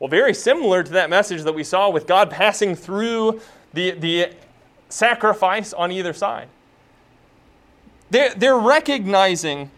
Well, 0.00 0.08
very 0.08 0.32
similar 0.32 0.82
to 0.82 0.90
that 0.92 1.10
message 1.10 1.42
that 1.42 1.54
we 1.54 1.62
saw 1.62 1.90
with 1.90 2.06
God 2.06 2.30
passing 2.30 2.74
through 2.74 3.40
the, 3.74 3.90
the 3.92 4.32
sacrifice 4.88 5.74
on 5.74 5.92
either 5.92 6.14
side. 6.14 6.48
They're, 8.08 8.34
they're 8.34 8.58
recognizing 8.58 9.70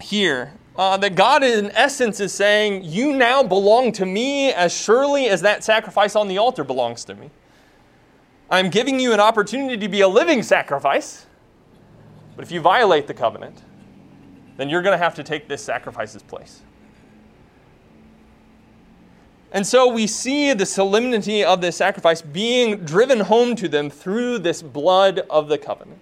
here 0.00 0.54
uh, 0.76 0.96
that 0.98 1.16
God, 1.16 1.42
in 1.42 1.72
essence, 1.72 2.20
is 2.20 2.32
saying, 2.32 2.84
You 2.84 3.16
now 3.16 3.42
belong 3.42 3.90
to 3.92 4.06
me 4.06 4.52
as 4.52 4.72
surely 4.72 5.28
as 5.28 5.42
that 5.42 5.64
sacrifice 5.64 6.14
on 6.14 6.28
the 6.28 6.38
altar 6.38 6.62
belongs 6.62 7.04
to 7.06 7.14
me. 7.16 7.30
I'm 8.50 8.70
giving 8.70 9.00
you 9.00 9.12
an 9.12 9.20
opportunity 9.20 9.76
to 9.76 9.88
be 9.88 10.00
a 10.00 10.08
living 10.08 10.44
sacrifice, 10.44 11.26
but 12.36 12.44
if 12.44 12.52
you 12.52 12.60
violate 12.60 13.08
the 13.08 13.14
covenant, 13.14 13.62
then 14.56 14.70
you're 14.70 14.82
going 14.82 14.96
to 14.96 15.02
have 15.02 15.16
to 15.16 15.24
take 15.24 15.48
this 15.48 15.62
sacrifice's 15.62 16.22
place. 16.22 16.62
And 19.52 19.66
so 19.66 19.88
we 19.88 20.06
see 20.06 20.52
the 20.52 20.66
solemnity 20.66 21.44
of 21.44 21.60
this 21.60 21.76
sacrifice 21.76 22.22
being 22.22 22.84
driven 22.84 23.20
home 23.20 23.56
to 23.56 23.68
them 23.68 23.90
through 23.90 24.38
this 24.38 24.62
blood 24.62 25.20
of 25.28 25.48
the 25.48 25.58
covenant. 25.58 26.00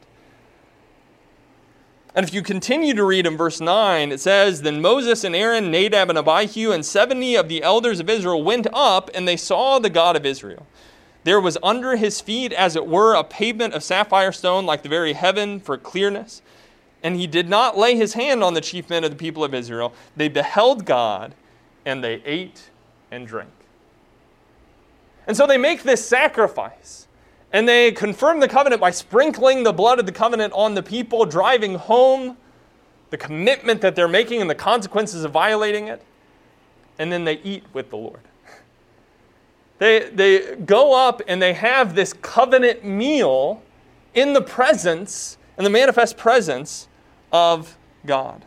And 2.14 2.26
if 2.26 2.35
you 2.35 2.43
continue 2.43 2.95
to 2.95 3.05
read 3.05 3.26
in 3.26 3.37
verse 3.37 3.61
9, 3.61 4.12
it 4.12 4.21
says 4.21 4.62
Then 4.62 4.81
Moses 4.83 5.25
and 5.25 5.37
Aaron, 5.37 5.71
Nadab 5.71 6.11
and 6.11 6.19
Abihu, 6.19 6.73
and 6.73 6.85
70 6.85 7.37
of 7.37 7.49
the 7.49 7.62
elders 7.62 8.00
of 8.00 8.11
Israel 8.11 8.43
went 8.43 8.67
up, 8.73 9.11
and 9.14 9.26
they 9.26 9.37
saw 9.37 9.78
the 9.78 9.90
God 9.90 10.17
of 10.17 10.26
Israel. 10.26 10.67
There 11.25 11.40
was 11.40 11.59
under 11.62 11.97
his 11.97 12.21
feet, 12.21 12.52
as 12.52 12.75
it 12.75 12.87
were, 12.87 13.14
a 13.14 13.25
pavement 13.25 13.75
of 13.75 13.85
sapphire 13.85 14.33
stone, 14.33 14.67
like 14.67 14.83
the 14.83 14.88
very 14.88 15.12
heaven 15.12 15.61
for 15.61 15.78
clearness. 15.78 16.43
And 17.02 17.17
he 17.17 17.26
did 17.26 17.49
not 17.49 17.78
lay 17.78 17.97
his 17.97 18.14
hand 18.14 18.43
on 18.43 18.55
the 18.55 18.61
chief 18.61 18.90
men 18.90 19.05
of 19.05 19.11
the 19.11 19.17
people 19.17 19.45
of 19.45 19.55
Israel. 19.55 19.95
They 20.17 20.28
beheld 20.28 20.85
God, 20.85 21.35
and 21.85 22.02
they 22.02 22.21
ate 22.25 22.71
and 23.11 23.27
drink. 23.27 23.50
And 25.27 25.37
so 25.37 25.47
they 25.47 25.59
make 25.59 25.83
this 25.83 26.05
sacrifice. 26.07 27.07
And 27.53 27.69
they 27.69 27.93
confirm 27.93 28.41
the 28.41 28.49
covenant 28.49 28.81
by 28.81 28.91
sprinkling 28.91 29.62
the 29.62 29.73
blood 29.73 29.99
of 29.99 30.07
the 30.07 30.12
covenant 30.12 30.53
on 30.53 30.75
the 30.75 30.83
people, 30.83 31.25
driving 31.25 31.77
home 31.77 32.37
the 33.11 33.17
commitment 33.17 33.81
that 33.81 33.97
they're 33.97 34.09
making 34.09 34.41
and 34.41 34.50
the 34.50 34.55
consequences 34.55 35.25
of 35.25 35.31
violating 35.31 35.88
it. 35.88 36.03
And 36.99 37.11
then 37.11 37.25
they 37.25 37.38
eat 37.38 37.65
with 37.73 37.91
the 37.91 37.97
Lord. 37.97 38.21
They, 39.79 40.11
they 40.11 40.57
go 40.57 40.93
up 40.93 41.23
and 41.29 41.41
they 41.41 41.53
have 41.53 41.95
this 41.95 42.12
covenant 42.12 42.85
meal 42.85 43.62
in 44.12 44.33
the 44.33 44.41
presence, 44.41 45.38
in 45.57 45.62
the 45.62 45.71
manifest 45.71 46.17
presence 46.17 46.88
of 47.33 47.79
God. 48.05 48.45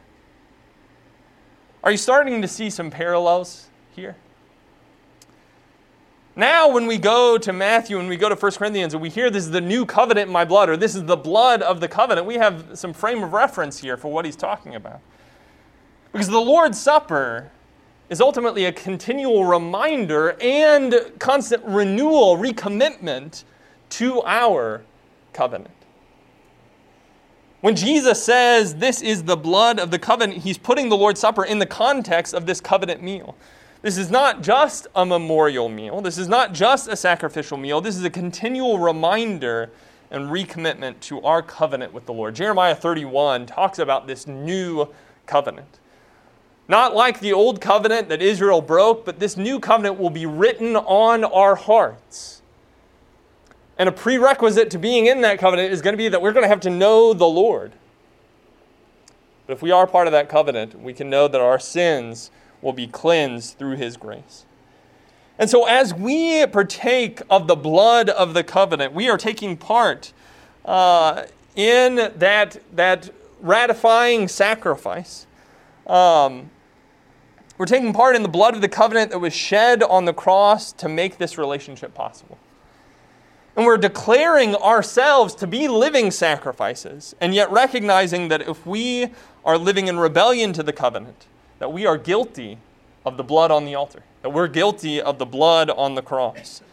Are 1.85 1.91
you 1.91 1.95
starting 1.95 2.41
to 2.41 2.49
see 2.49 2.69
some 2.69 2.91
parallels 2.91 3.69
here? 3.95 4.17
Now, 6.35 6.69
when 6.69 6.87
we 6.87 6.97
go 6.97 7.37
to 7.37 7.51
Matthew 7.51 7.99
and 7.99 8.07
we 8.07 8.15
go 8.15 8.29
to 8.29 8.35
1 8.35 8.51
Corinthians 8.53 8.93
and 8.93 9.01
we 9.01 9.09
hear 9.09 9.29
this 9.29 9.43
is 9.43 9.51
the 9.51 9.59
new 9.59 9.85
covenant 9.85 10.27
in 10.27 10.33
my 10.33 10.45
blood, 10.45 10.69
or 10.69 10.77
this 10.77 10.95
is 10.95 11.03
the 11.03 11.17
blood 11.17 11.61
of 11.61 11.81
the 11.81 11.89
covenant, 11.89 12.25
we 12.25 12.35
have 12.35 12.67
some 12.73 12.93
frame 12.93 13.21
of 13.21 13.33
reference 13.33 13.79
here 13.79 13.97
for 13.97 14.09
what 14.09 14.23
he's 14.23 14.37
talking 14.37 14.75
about. 14.75 15.01
Because 16.13 16.29
the 16.29 16.39
Lord's 16.39 16.79
Supper 16.79 17.51
is 18.09 18.21
ultimately 18.21 18.65
a 18.65 18.71
continual 18.71 19.45
reminder 19.45 20.37
and 20.41 21.11
constant 21.19 21.63
renewal, 21.65 22.37
recommitment 22.37 23.43
to 23.89 24.21
our 24.23 24.83
covenant. 25.33 25.71
When 27.59 27.75
Jesus 27.75 28.23
says 28.23 28.75
this 28.75 29.01
is 29.01 29.23
the 29.23 29.37
blood 29.37 29.79
of 29.79 29.91
the 29.91 29.99
covenant, 29.99 30.43
he's 30.43 30.57
putting 30.57 30.89
the 30.89 30.97
Lord's 30.97 31.19
Supper 31.19 31.43
in 31.43 31.59
the 31.59 31.65
context 31.65 32.33
of 32.33 32.45
this 32.45 32.61
covenant 32.61 33.03
meal. 33.03 33.35
This 33.81 33.97
is 33.97 34.11
not 34.11 34.43
just 34.43 34.87
a 34.95 35.05
memorial 35.05 35.67
meal. 35.67 36.01
This 36.01 36.17
is 36.17 36.27
not 36.27 36.53
just 36.53 36.87
a 36.87 36.95
sacrificial 36.95 37.57
meal. 37.57 37.81
This 37.81 37.97
is 37.97 38.03
a 38.03 38.09
continual 38.09 38.77
reminder 38.77 39.71
and 40.11 40.29
recommitment 40.29 40.99
to 40.99 41.21
our 41.21 41.41
covenant 41.41 41.93
with 41.93 42.05
the 42.05 42.13
Lord. 42.13 42.35
Jeremiah 42.35 42.75
31 42.75 43.47
talks 43.47 43.79
about 43.79 44.05
this 44.05 44.27
new 44.27 44.87
covenant. 45.25 45.79
Not 46.67 46.95
like 46.95 47.19
the 47.19 47.33
old 47.33 47.59
covenant 47.59 48.07
that 48.09 48.21
Israel 48.21 48.61
broke, 48.61 49.03
but 49.03 49.19
this 49.19 49.35
new 49.35 49.59
covenant 49.59 49.97
will 49.99 50.09
be 50.09 50.25
written 50.25 50.75
on 50.75 51.23
our 51.23 51.55
hearts. 51.55 52.41
And 53.77 53.89
a 53.89 53.91
prerequisite 53.91 54.69
to 54.71 54.77
being 54.77 55.07
in 55.07 55.21
that 55.21 55.39
covenant 55.39 55.73
is 55.73 55.81
going 55.81 55.93
to 55.93 55.97
be 55.97 56.07
that 56.07 56.21
we're 56.21 56.33
going 56.33 56.43
to 56.43 56.49
have 56.49 56.59
to 56.61 56.69
know 56.69 57.13
the 57.13 57.25
Lord. 57.25 57.71
But 59.47 59.53
if 59.53 59.61
we 59.61 59.71
are 59.71 59.87
part 59.87 60.07
of 60.07 60.11
that 60.11 60.29
covenant, 60.29 60.79
we 60.79 60.93
can 60.93 61.09
know 61.09 61.27
that 61.27 61.41
our 61.41 61.57
sins 61.57 62.29
will 62.61 62.73
be 62.73 62.87
cleansed 62.87 63.57
through 63.57 63.75
his 63.75 63.97
grace. 63.97 64.45
And 65.39 65.49
so, 65.49 65.65
as 65.65 65.93
we 65.93 66.45
partake 66.45 67.21
of 67.29 67.47
the 67.47 67.55
blood 67.55 68.09
of 68.09 68.33
the 68.33 68.43
covenant, 68.43 68.93
we 68.93 69.09
are 69.09 69.17
taking 69.17 69.57
part 69.57 70.13
uh, 70.65 71.23
in 71.55 71.95
that, 71.95 72.61
that 72.75 73.09
ratifying 73.41 74.27
sacrifice. 74.27 75.25
Um, 75.87 76.51
we're 77.57 77.65
taking 77.65 77.93
part 77.93 78.15
in 78.15 78.23
the 78.23 78.29
blood 78.29 78.55
of 78.55 78.61
the 78.61 78.69
covenant 78.69 79.11
that 79.11 79.19
was 79.19 79.33
shed 79.33 79.83
on 79.83 80.05
the 80.05 80.13
cross 80.13 80.71
to 80.73 80.89
make 80.89 81.17
this 81.17 81.37
relationship 81.37 81.93
possible. 81.93 82.37
And 83.55 83.65
we're 83.65 83.77
declaring 83.77 84.55
ourselves 84.55 85.35
to 85.35 85.47
be 85.47 85.67
living 85.67 86.11
sacrifices, 86.11 87.15
and 87.19 87.35
yet 87.35 87.51
recognizing 87.51 88.29
that 88.29 88.41
if 88.41 88.65
we 88.65 89.09
are 89.43 89.57
living 89.57 89.87
in 89.87 89.99
rebellion 89.99 90.53
to 90.53 90.63
the 90.63 90.71
covenant, 90.73 91.27
that 91.61 91.71
we 91.71 91.85
are 91.85 91.95
guilty 91.95 92.57
of 93.05 93.17
the 93.17 93.23
blood 93.23 93.51
on 93.51 93.65
the 93.65 93.75
altar, 93.75 94.01
that 94.23 94.31
we're 94.31 94.47
guilty 94.47 94.99
of 94.99 95.19
the 95.19 95.27
blood 95.27 95.69
on 95.69 95.93
the 95.93 96.01
cross, 96.01 96.63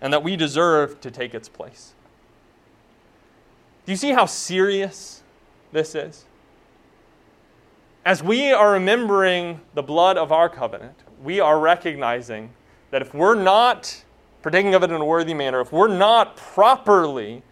and 0.00 0.10
that 0.10 0.22
we 0.22 0.36
deserve 0.36 1.02
to 1.02 1.10
take 1.10 1.34
its 1.34 1.50
place. 1.50 1.92
Do 3.84 3.92
you 3.92 3.96
see 3.96 4.12
how 4.12 4.24
serious 4.24 5.22
this 5.70 5.94
is? 5.94 6.24
As 8.06 8.22
we 8.22 8.50
are 8.50 8.72
remembering 8.72 9.60
the 9.74 9.82
blood 9.82 10.16
of 10.16 10.32
our 10.32 10.48
covenant, 10.48 10.96
we 11.22 11.40
are 11.40 11.60
recognizing 11.60 12.48
that 12.90 13.02
if 13.02 13.12
we're 13.12 13.34
not 13.34 14.02
partaking 14.40 14.74
of 14.74 14.82
it 14.82 14.90
in 14.90 14.98
a 14.98 15.04
worthy 15.04 15.34
manner, 15.34 15.60
if 15.60 15.72
we're 15.72 15.94
not 15.94 16.38
properly 16.38 17.42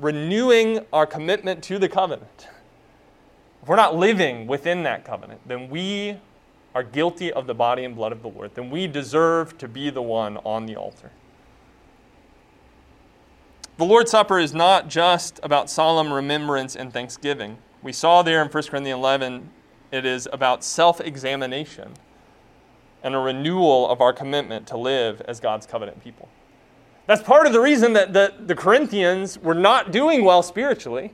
renewing 0.00 0.84
our 0.92 1.06
commitment 1.06 1.62
to 1.62 1.78
the 1.78 1.88
covenant, 1.88 2.48
if 3.62 3.68
we're 3.68 3.76
not 3.76 3.96
living 3.96 4.46
within 4.46 4.82
that 4.82 5.04
covenant, 5.04 5.40
then 5.46 5.70
we 5.70 6.16
are 6.74 6.82
guilty 6.82 7.32
of 7.32 7.46
the 7.46 7.54
body 7.54 7.84
and 7.84 7.94
blood 7.94 8.12
of 8.12 8.22
the 8.22 8.28
Lord. 8.28 8.54
Then 8.54 8.70
we 8.70 8.86
deserve 8.86 9.56
to 9.58 9.68
be 9.68 9.90
the 9.90 10.02
one 10.02 10.38
on 10.38 10.66
the 10.66 10.74
altar. 10.74 11.12
The 13.76 13.84
Lord's 13.84 14.10
Supper 14.10 14.38
is 14.38 14.52
not 14.52 14.88
just 14.88 15.38
about 15.42 15.70
solemn 15.70 16.12
remembrance 16.12 16.74
and 16.76 16.92
thanksgiving. 16.92 17.58
We 17.82 17.92
saw 17.92 18.22
there 18.22 18.42
in 18.42 18.48
1 18.48 18.62
Corinthians 18.64 18.98
11, 18.98 19.50
it 19.92 20.04
is 20.04 20.28
about 20.32 20.64
self 20.64 21.00
examination 21.00 21.92
and 23.02 23.14
a 23.14 23.18
renewal 23.18 23.88
of 23.88 24.00
our 24.00 24.12
commitment 24.12 24.66
to 24.68 24.76
live 24.76 25.20
as 25.22 25.40
God's 25.40 25.66
covenant 25.66 26.02
people. 26.02 26.28
That's 27.06 27.22
part 27.22 27.46
of 27.46 27.52
the 27.52 27.60
reason 27.60 27.92
that 27.94 28.12
the, 28.12 28.34
the 28.38 28.54
Corinthians 28.54 29.38
were 29.38 29.54
not 29.54 29.90
doing 29.90 30.24
well 30.24 30.42
spiritually 30.42 31.12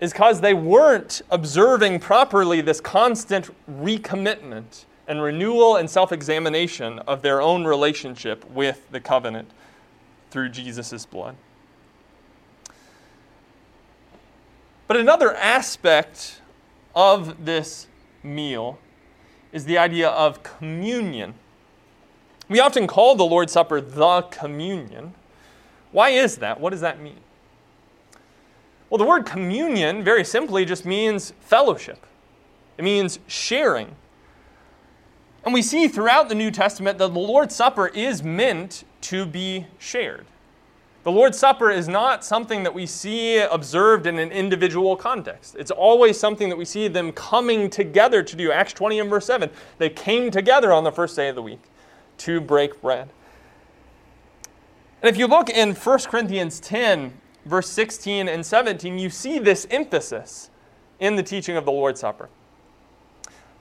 is 0.00 0.12
because 0.12 0.40
they 0.40 0.54
weren't 0.54 1.22
observing 1.30 2.00
properly 2.00 2.60
this 2.60 2.80
constant 2.80 3.50
recommitment 3.70 4.84
and 5.08 5.22
renewal 5.22 5.76
and 5.76 5.88
self 5.88 6.12
examination 6.12 6.98
of 7.00 7.22
their 7.22 7.40
own 7.40 7.64
relationship 7.64 8.48
with 8.50 8.90
the 8.90 9.00
covenant 9.00 9.50
through 10.30 10.48
Jesus' 10.48 11.06
blood. 11.06 11.36
But 14.86 14.96
another 14.96 15.34
aspect 15.34 16.40
of 16.94 17.44
this 17.44 17.86
meal 18.22 18.78
is 19.52 19.64
the 19.64 19.78
idea 19.78 20.08
of 20.08 20.42
communion. 20.42 21.34
We 22.48 22.60
often 22.60 22.86
call 22.86 23.16
the 23.16 23.24
Lord's 23.24 23.52
Supper 23.52 23.80
the 23.80 24.22
communion. 24.30 25.14
Why 25.90 26.10
is 26.10 26.36
that? 26.36 26.60
What 26.60 26.70
does 26.70 26.82
that 26.82 27.00
mean? 27.00 27.18
Well, 28.88 28.98
the 28.98 29.04
word 29.04 29.26
communion, 29.26 30.04
very 30.04 30.24
simply, 30.24 30.64
just 30.64 30.84
means 30.84 31.32
fellowship, 31.40 32.06
it 32.78 32.84
means 32.84 33.18
sharing. 33.26 33.94
And 35.44 35.54
we 35.54 35.62
see 35.62 35.86
throughout 35.86 36.28
the 36.28 36.34
New 36.34 36.50
Testament 36.50 36.98
that 36.98 37.12
the 37.12 37.20
Lord's 37.20 37.54
Supper 37.54 37.86
is 37.86 38.22
meant 38.22 38.84
to 39.02 39.24
be 39.24 39.66
shared. 39.78 40.26
The 41.04 41.12
Lord's 41.12 41.38
Supper 41.38 41.70
is 41.70 41.86
not 41.86 42.24
something 42.24 42.64
that 42.64 42.74
we 42.74 42.84
see 42.84 43.38
observed 43.38 44.08
in 44.08 44.18
an 44.18 44.32
individual 44.32 44.96
context. 44.96 45.54
It's 45.56 45.70
always 45.70 46.18
something 46.18 46.48
that 46.48 46.56
we 46.56 46.64
see 46.64 46.88
them 46.88 47.12
coming 47.12 47.70
together 47.70 48.24
to 48.24 48.34
do. 48.34 48.50
Acts 48.50 48.72
20 48.72 48.98
and 48.98 49.08
verse 49.08 49.26
7, 49.26 49.48
they 49.78 49.88
came 49.88 50.32
together 50.32 50.72
on 50.72 50.82
the 50.82 50.90
first 50.90 51.14
day 51.14 51.28
of 51.28 51.36
the 51.36 51.42
week 51.42 51.62
to 52.18 52.40
break 52.40 52.82
bread. 52.82 53.08
And 55.00 55.08
if 55.08 55.16
you 55.16 55.28
look 55.28 55.48
in 55.48 55.76
1 55.76 55.98
Corinthians 56.00 56.58
10, 56.58 57.12
verse 57.46 57.68
16 57.70 58.28
and 58.28 58.44
17, 58.44 58.98
you 58.98 59.08
see 59.08 59.38
this 59.38 59.66
emphasis 59.70 60.50
in 60.98 61.16
the 61.16 61.22
teaching 61.22 61.56
of 61.56 61.64
the 61.64 61.72
Lord's 61.72 62.00
Supper. 62.00 62.28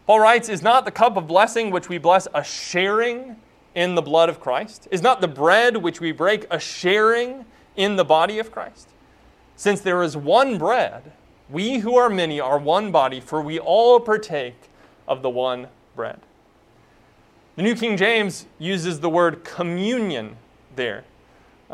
Paul 0.05 0.19
writes, 0.19 0.49
Is 0.49 0.61
not 0.61 0.85
the 0.85 0.91
cup 0.91 1.17
of 1.17 1.27
blessing 1.27 1.71
which 1.71 1.89
we 1.89 1.97
bless 1.97 2.27
a 2.33 2.43
sharing 2.43 3.37
in 3.73 3.95
the 3.95 4.01
blood 4.01 4.29
of 4.29 4.39
Christ? 4.39 4.87
Is 4.91 5.01
not 5.01 5.21
the 5.21 5.27
bread 5.27 5.77
which 5.77 5.99
we 5.99 6.11
break 6.11 6.45
a 6.51 6.59
sharing 6.59 7.45
in 7.75 7.95
the 7.95 8.05
body 8.05 8.39
of 8.39 8.51
Christ? 8.51 8.89
Since 9.55 9.81
there 9.81 10.03
is 10.03 10.17
one 10.17 10.57
bread, 10.57 11.11
we 11.49 11.79
who 11.79 11.95
are 11.95 12.09
many 12.09 12.39
are 12.39 12.57
one 12.57 12.91
body, 12.91 13.19
for 13.19 13.41
we 13.41 13.59
all 13.59 13.99
partake 13.99 14.69
of 15.07 15.21
the 15.21 15.29
one 15.29 15.67
bread. 15.95 16.19
The 17.55 17.61
New 17.61 17.75
King 17.75 17.95
James 17.95 18.47
uses 18.59 18.99
the 18.99 19.09
word 19.09 19.43
communion 19.43 20.35
there. 20.75 21.05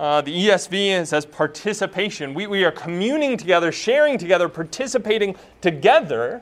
Uh, 0.01 0.19
the 0.19 0.47
ESV 0.47 1.05
says 1.05 1.27
participation. 1.27 2.33
We, 2.33 2.47
we 2.47 2.65
are 2.65 2.71
communing 2.71 3.37
together, 3.37 3.71
sharing 3.71 4.17
together, 4.17 4.49
participating 4.49 5.35
together 5.61 6.41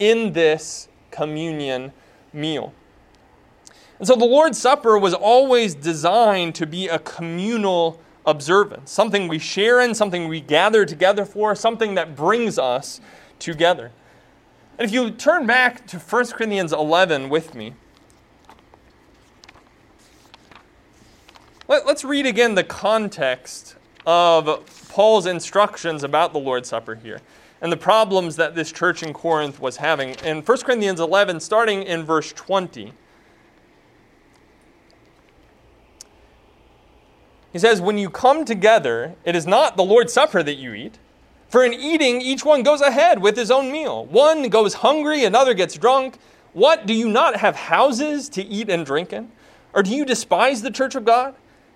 in 0.00 0.32
this 0.32 0.88
communion 1.12 1.92
meal. 2.32 2.74
And 4.00 4.08
so 4.08 4.16
the 4.16 4.24
Lord's 4.24 4.58
Supper 4.58 4.98
was 4.98 5.14
always 5.14 5.76
designed 5.76 6.56
to 6.56 6.66
be 6.66 6.88
a 6.88 6.98
communal 6.98 8.00
observance, 8.26 8.90
something 8.90 9.28
we 9.28 9.38
share 9.38 9.80
in, 9.80 9.94
something 9.94 10.26
we 10.26 10.40
gather 10.40 10.84
together 10.84 11.24
for, 11.24 11.54
something 11.54 11.94
that 11.94 12.16
brings 12.16 12.58
us 12.58 13.00
together. 13.38 13.92
And 14.76 14.84
if 14.84 14.92
you 14.92 15.12
turn 15.12 15.46
back 15.46 15.86
to 15.86 16.00
1 16.00 16.26
Corinthians 16.32 16.72
11 16.72 17.28
with 17.28 17.54
me, 17.54 17.74
let, 21.68 21.86
us 21.86 22.04
read 22.04 22.26
again 22.26 22.54
the 22.54 22.64
context 22.64 23.76
of 24.06 24.88
Paul's 24.88 25.26
instructions 25.26 26.02
about 26.04 26.32
the 26.32 26.38
Lord's 26.38 26.68
Supper 26.68 26.94
here 26.94 27.20
and 27.60 27.70
the 27.70 27.76
problems 27.76 28.36
that 28.36 28.54
this 28.54 28.72
church 28.72 29.02
in 29.02 29.12
Corinth 29.12 29.60
was 29.60 29.76
having. 29.76 30.10
In 30.24 30.42
1 30.42 30.58
Corinthians 30.58 30.98
11, 30.98 31.38
starting 31.40 31.84
in 31.84 32.02
verse 32.02 32.32
20, 32.32 32.92
he 37.52 37.58
says, 37.58 37.80
When 37.80 37.98
you 37.98 38.10
come 38.10 38.44
together, 38.44 39.14
it 39.24 39.36
is 39.36 39.46
not 39.46 39.76
the 39.76 39.84
Lord's 39.84 40.12
Supper 40.12 40.42
that 40.42 40.56
you 40.56 40.74
eat. 40.74 40.98
For 41.48 41.64
in 41.64 41.72
eating, 41.74 42.20
each 42.20 42.44
one 42.44 42.64
goes 42.64 42.80
ahead 42.80 43.20
with 43.20 43.36
his 43.36 43.50
own 43.50 43.70
meal. 43.70 44.06
One 44.06 44.48
goes 44.48 44.74
hungry, 44.74 45.24
another 45.24 45.54
gets 45.54 45.76
drunk. 45.76 46.16
What? 46.54 46.86
Do 46.86 46.94
you 46.94 47.08
not 47.08 47.36
have 47.36 47.54
houses 47.54 48.28
to 48.30 48.42
eat 48.42 48.68
and 48.68 48.84
drink 48.84 49.12
in? 49.12 49.30
Or 49.72 49.82
do 49.82 49.94
you 49.94 50.04
despise 50.04 50.62
the 50.62 50.70
church 50.70 50.94
of 50.94 51.04
God 51.04 51.34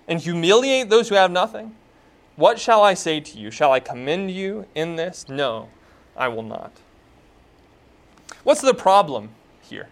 and 0.09 0.21
humiliate 0.21 0.88
those 0.88 1.09
who 1.09 1.14
have 1.14 1.31
nothing? 1.31 1.75
What 2.37 2.59
shall 2.59 2.83
I 2.83 2.95
say 2.95 3.21
to 3.21 3.38
you? 3.38 3.51
Shall 3.51 3.73
I 3.73 3.81
commend 3.81 4.31
you 4.31 4.66
in 4.75 4.97
this? 4.97 5.29
No. 5.29 5.69
I 6.16 6.29
will 6.29 6.42
not. 6.42 6.73
What's 8.45 8.61
the 8.61 8.75
problem 8.75 9.31
here? 9.62 9.88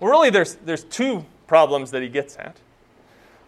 Well, 0.00 0.10
really, 0.10 0.30
there's, 0.30 0.56
there's 0.56 0.84
two 0.84 1.24
problems 1.46 1.90
that 1.90 2.02
he 2.02 2.08
gets 2.08 2.36
at. 2.36 2.56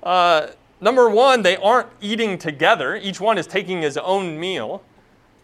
Uh, 0.03 0.49
number 0.81 1.09
one, 1.09 1.43
they 1.43 1.57
aren't 1.57 1.88
eating 2.01 2.38
together, 2.38 2.97
each 2.97 3.21
one 3.21 3.38
is 3.38 3.47
taking 3.47 3.83
his 3.83 3.97
own 3.97 4.38
meal. 4.38 4.83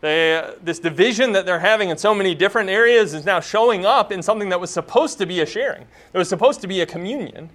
They, 0.01 0.55
this 0.62 0.79
division 0.79 1.33
that 1.33 1.47
they're 1.47 1.59
having 1.59 1.88
in 1.88 1.97
so 1.97 2.14
many 2.14 2.35
different 2.35 2.68
areas 2.68 3.14
is 3.14 3.25
now 3.25 3.40
showing 3.40 3.87
up 3.87 4.12
in 4.12 4.23
something 4.23 4.51
that 4.51 4.61
was 4.61 4.70
supposed 4.70 5.18
to 5.18 5.27
be 5.27 5.40
a 5.40 5.47
sharing, 5.47 5.83
it 6.12 6.18
was 6.18 6.29
supposed 6.29 6.61
to 6.61 6.66
be 6.66 6.81
a 6.81 6.87
communion. 6.87 7.51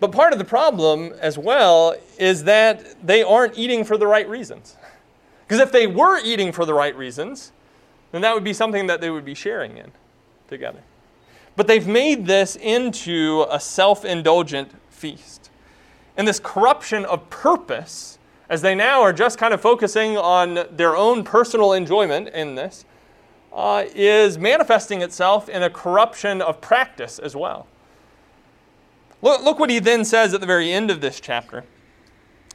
But 0.00 0.12
part 0.12 0.32
of 0.32 0.38
the 0.38 0.44
problem 0.44 1.12
as 1.20 1.36
well 1.36 1.96
is 2.18 2.44
that 2.44 3.04
they 3.04 3.22
aren't 3.22 3.58
eating 3.58 3.84
for 3.84 3.96
the 3.96 4.06
right 4.06 4.28
reasons. 4.28 4.76
Because 5.46 5.60
if 5.60 5.72
they 5.72 5.86
were 5.86 6.20
eating 6.22 6.52
for 6.52 6.64
the 6.64 6.74
right 6.74 6.96
reasons, 6.96 7.52
then 8.12 8.20
that 8.22 8.34
would 8.34 8.44
be 8.44 8.52
something 8.52 8.86
that 8.86 9.00
they 9.00 9.10
would 9.10 9.24
be 9.24 9.34
sharing 9.34 9.76
in 9.76 9.90
together. 10.48 10.82
But 11.56 11.66
they've 11.66 11.86
made 11.86 12.26
this 12.26 12.54
into 12.56 13.46
a 13.50 13.58
self 13.58 14.04
indulgent 14.04 14.70
feast. 14.90 15.50
And 16.16 16.26
this 16.26 16.40
corruption 16.40 17.04
of 17.04 17.28
purpose, 17.30 18.18
as 18.48 18.62
they 18.62 18.74
now 18.74 19.02
are 19.02 19.12
just 19.12 19.38
kind 19.38 19.54
of 19.54 19.60
focusing 19.60 20.16
on 20.16 20.66
their 20.70 20.96
own 20.96 21.24
personal 21.24 21.72
enjoyment 21.72 22.28
in 22.28 22.54
this, 22.54 22.84
uh, 23.52 23.84
is 23.94 24.38
manifesting 24.38 25.02
itself 25.02 25.48
in 25.48 25.62
a 25.62 25.70
corruption 25.70 26.42
of 26.42 26.60
practice 26.60 27.18
as 27.18 27.34
well. 27.34 27.66
Look, 29.20 29.42
look 29.42 29.58
what 29.58 29.70
he 29.70 29.78
then 29.78 30.04
says 30.04 30.32
at 30.32 30.40
the 30.40 30.46
very 30.46 30.72
end 30.72 30.90
of 30.90 31.00
this 31.00 31.20
chapter. 31.20 31.64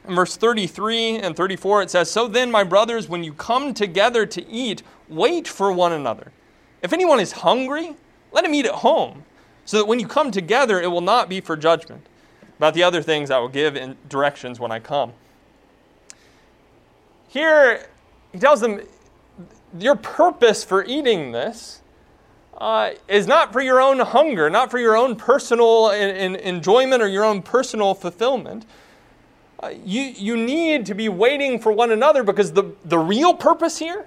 In 0.06 0.14
verse 0.14 0.36
33 0.36 1.18
and 1.18 1.36
34, 1.36 1.82
it 1.82 1.90
says, 1.90 2.10
So 2.10 2.28
then, 2.28 2.50
my 2.50 2.64
brothers, 2.64 3.08
when 3.08 3.24
you 3.24 3.32
come 3.32 3.72
together 3.72 4.26
to 4.26 4.46
eat, 4.46 4.82
wait 5.08 5.48
for 5.48 5.72
one 5.72 5.92
another. 5.92 6.32
If 6.82 6.92
anyone 6.92 7.20
is 7.20 7.32
hungry, 7.32 7.96
let 8.32 8.44
him 8.44 8.54
eat 8.54 8.66
at 8.66 8.74
home, 8.74 9.24
so 9.64 9.78
that 9.78 9.86
when 9.86 9.98
you 9.98 10.06
come 10.06 10.30
together, 10.30 10.80
it 10.80 10.88
will 10.88 11.00
not 11.00 11.28
be 11.28 11.40
for 11.40 11.56
judgment. 11.56 12.06
About 12.58 12.74
the 12.74 12.82
other 12.82 13.02
things, 13.02 13.30
I 13.30 13.38
will 13.38 13.48
give 13.48 13.76
in 13.76 13.96
directions 14.08 14.60
when 14.60 14.70
I 14.70 14.78
come. 14.78 15.12
Here, 17.28 17.86
he 18.32 18.38
tells 18.38 18.60
them, 18.60 18.82
Your 19.78 19.96
purpose 19.96 20.64
for 20.64 20.84
eating 20.84 21.32
this 21.32 21.80
uh, 22.58 22.90
is 23.08 23.26
not 23.26 23.52
for 23.52 23.60
your 23.60 23.80
own 23.80 23.98
hunger, 23.98 24.48
not 24.48 24.70
for 24.70 24.78
your 24.78 24.96
own 24.96 25.16
personal 25.16 25.90
in, 25.90 26.16
in 26.16 26.36
enjoyment 26.36 27.02
or 27.02 27.08
your 27.08 27.24
own 27.24 27.42
personal 27.42 27.94
fulfillment 27.94 28.64
uh, 29.64 29.68
you, 29.82 30.02
you 30.02 30.36
need 30.36 30.84
to 30.84 30.94
be 30.94 31.08
waiting 31.08 31.58
for 31.58 31.72
one 31.72 31.90
another 31.90 32.22
because 32.22 32.52
the, 32.52 32.74
the 32.84 32.98
real 32.98 33.32
purpose 33.32 33.78
here 33.78 34.04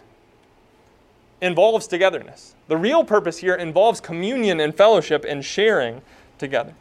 involves 1.42 1.88
togetherness. 1.88 2.54
The 2.68 2.78
real 2.78 3.04
purpose 3.04 3.40
here 3.40 3.56
involves 3.56 4.00
communion 4.00 4.60
and 4.60 4.76
fellowship 4.76 5.26
and 5.28 5.44
sharing 5.44 6.04
together. 6.38 6.76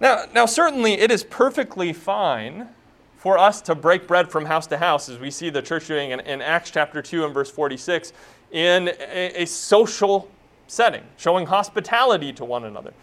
Now, 0.00 0.24
now, 0.32 0.46
certainly 0.46 0.94
it 0.94 1.10
is 1.10 1.22
perfectly 1.24 1.92
fine 1.92 2.68
for 3.16 3.36
us 3.36 3.60
to 3.62 3.74
break 3.74 4.06
bread 4.06 4.30
from 4.30 4.46
house 4.46 4.66
to 4.68 4.78
house, 4.78 5.08
as 5.10 5.18
we 5.18 5.30
see 5.30 5.50
the 5.50 5.62
church 5.62 5.86
doing 5.86 6.12
in, 6.12 6.20
in 6.20 6.40
Acts 6.40 6.70
chapter 6.70 7.02
2 7.02 7.24
and 7.24 7.34
verse 7.34 7.50
46, 7.50 8.12
in 8.54 8.88
a, 9.00 9.42
a 9.42 9.46
social 9.46 10.30
setting, 10.68 11.02
showing 11.16 11.44
hospitality 11.44 12.32
to 12.32 12.44
one 12.44 12.64
another. 12.64 12.94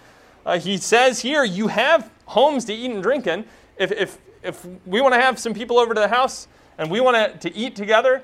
Uh, 0.45 0.57
he 0.57 0.77
says 0.77 1.19
here, 1.19 1.43
you 1.43 1.67
have 1.67 2.09
homes 2.25 2.65
to 2.65 2.73
eat 2.73 2.89
and 2.89 3.03
drink 3.03 3.27
in. 3.27 3.45
If, 3.77 3.91
if, 3.91 4.17
if 4.41 4.65
we 4.85 5.01
want 5.01 5.13
to 5.13 5.21
have 5.21 5.37
some 5.37 5.53
people 5.53 5.77
over 5.77 5.93
to 5.93 5.99
the 5.99 6.07
house 6.07 6.47
and 6.77 6.89
we 6.89 7.01
want 7.01 7.41
to 7.41 7.53
eat 7.53 7.75
together, 7.75 8.23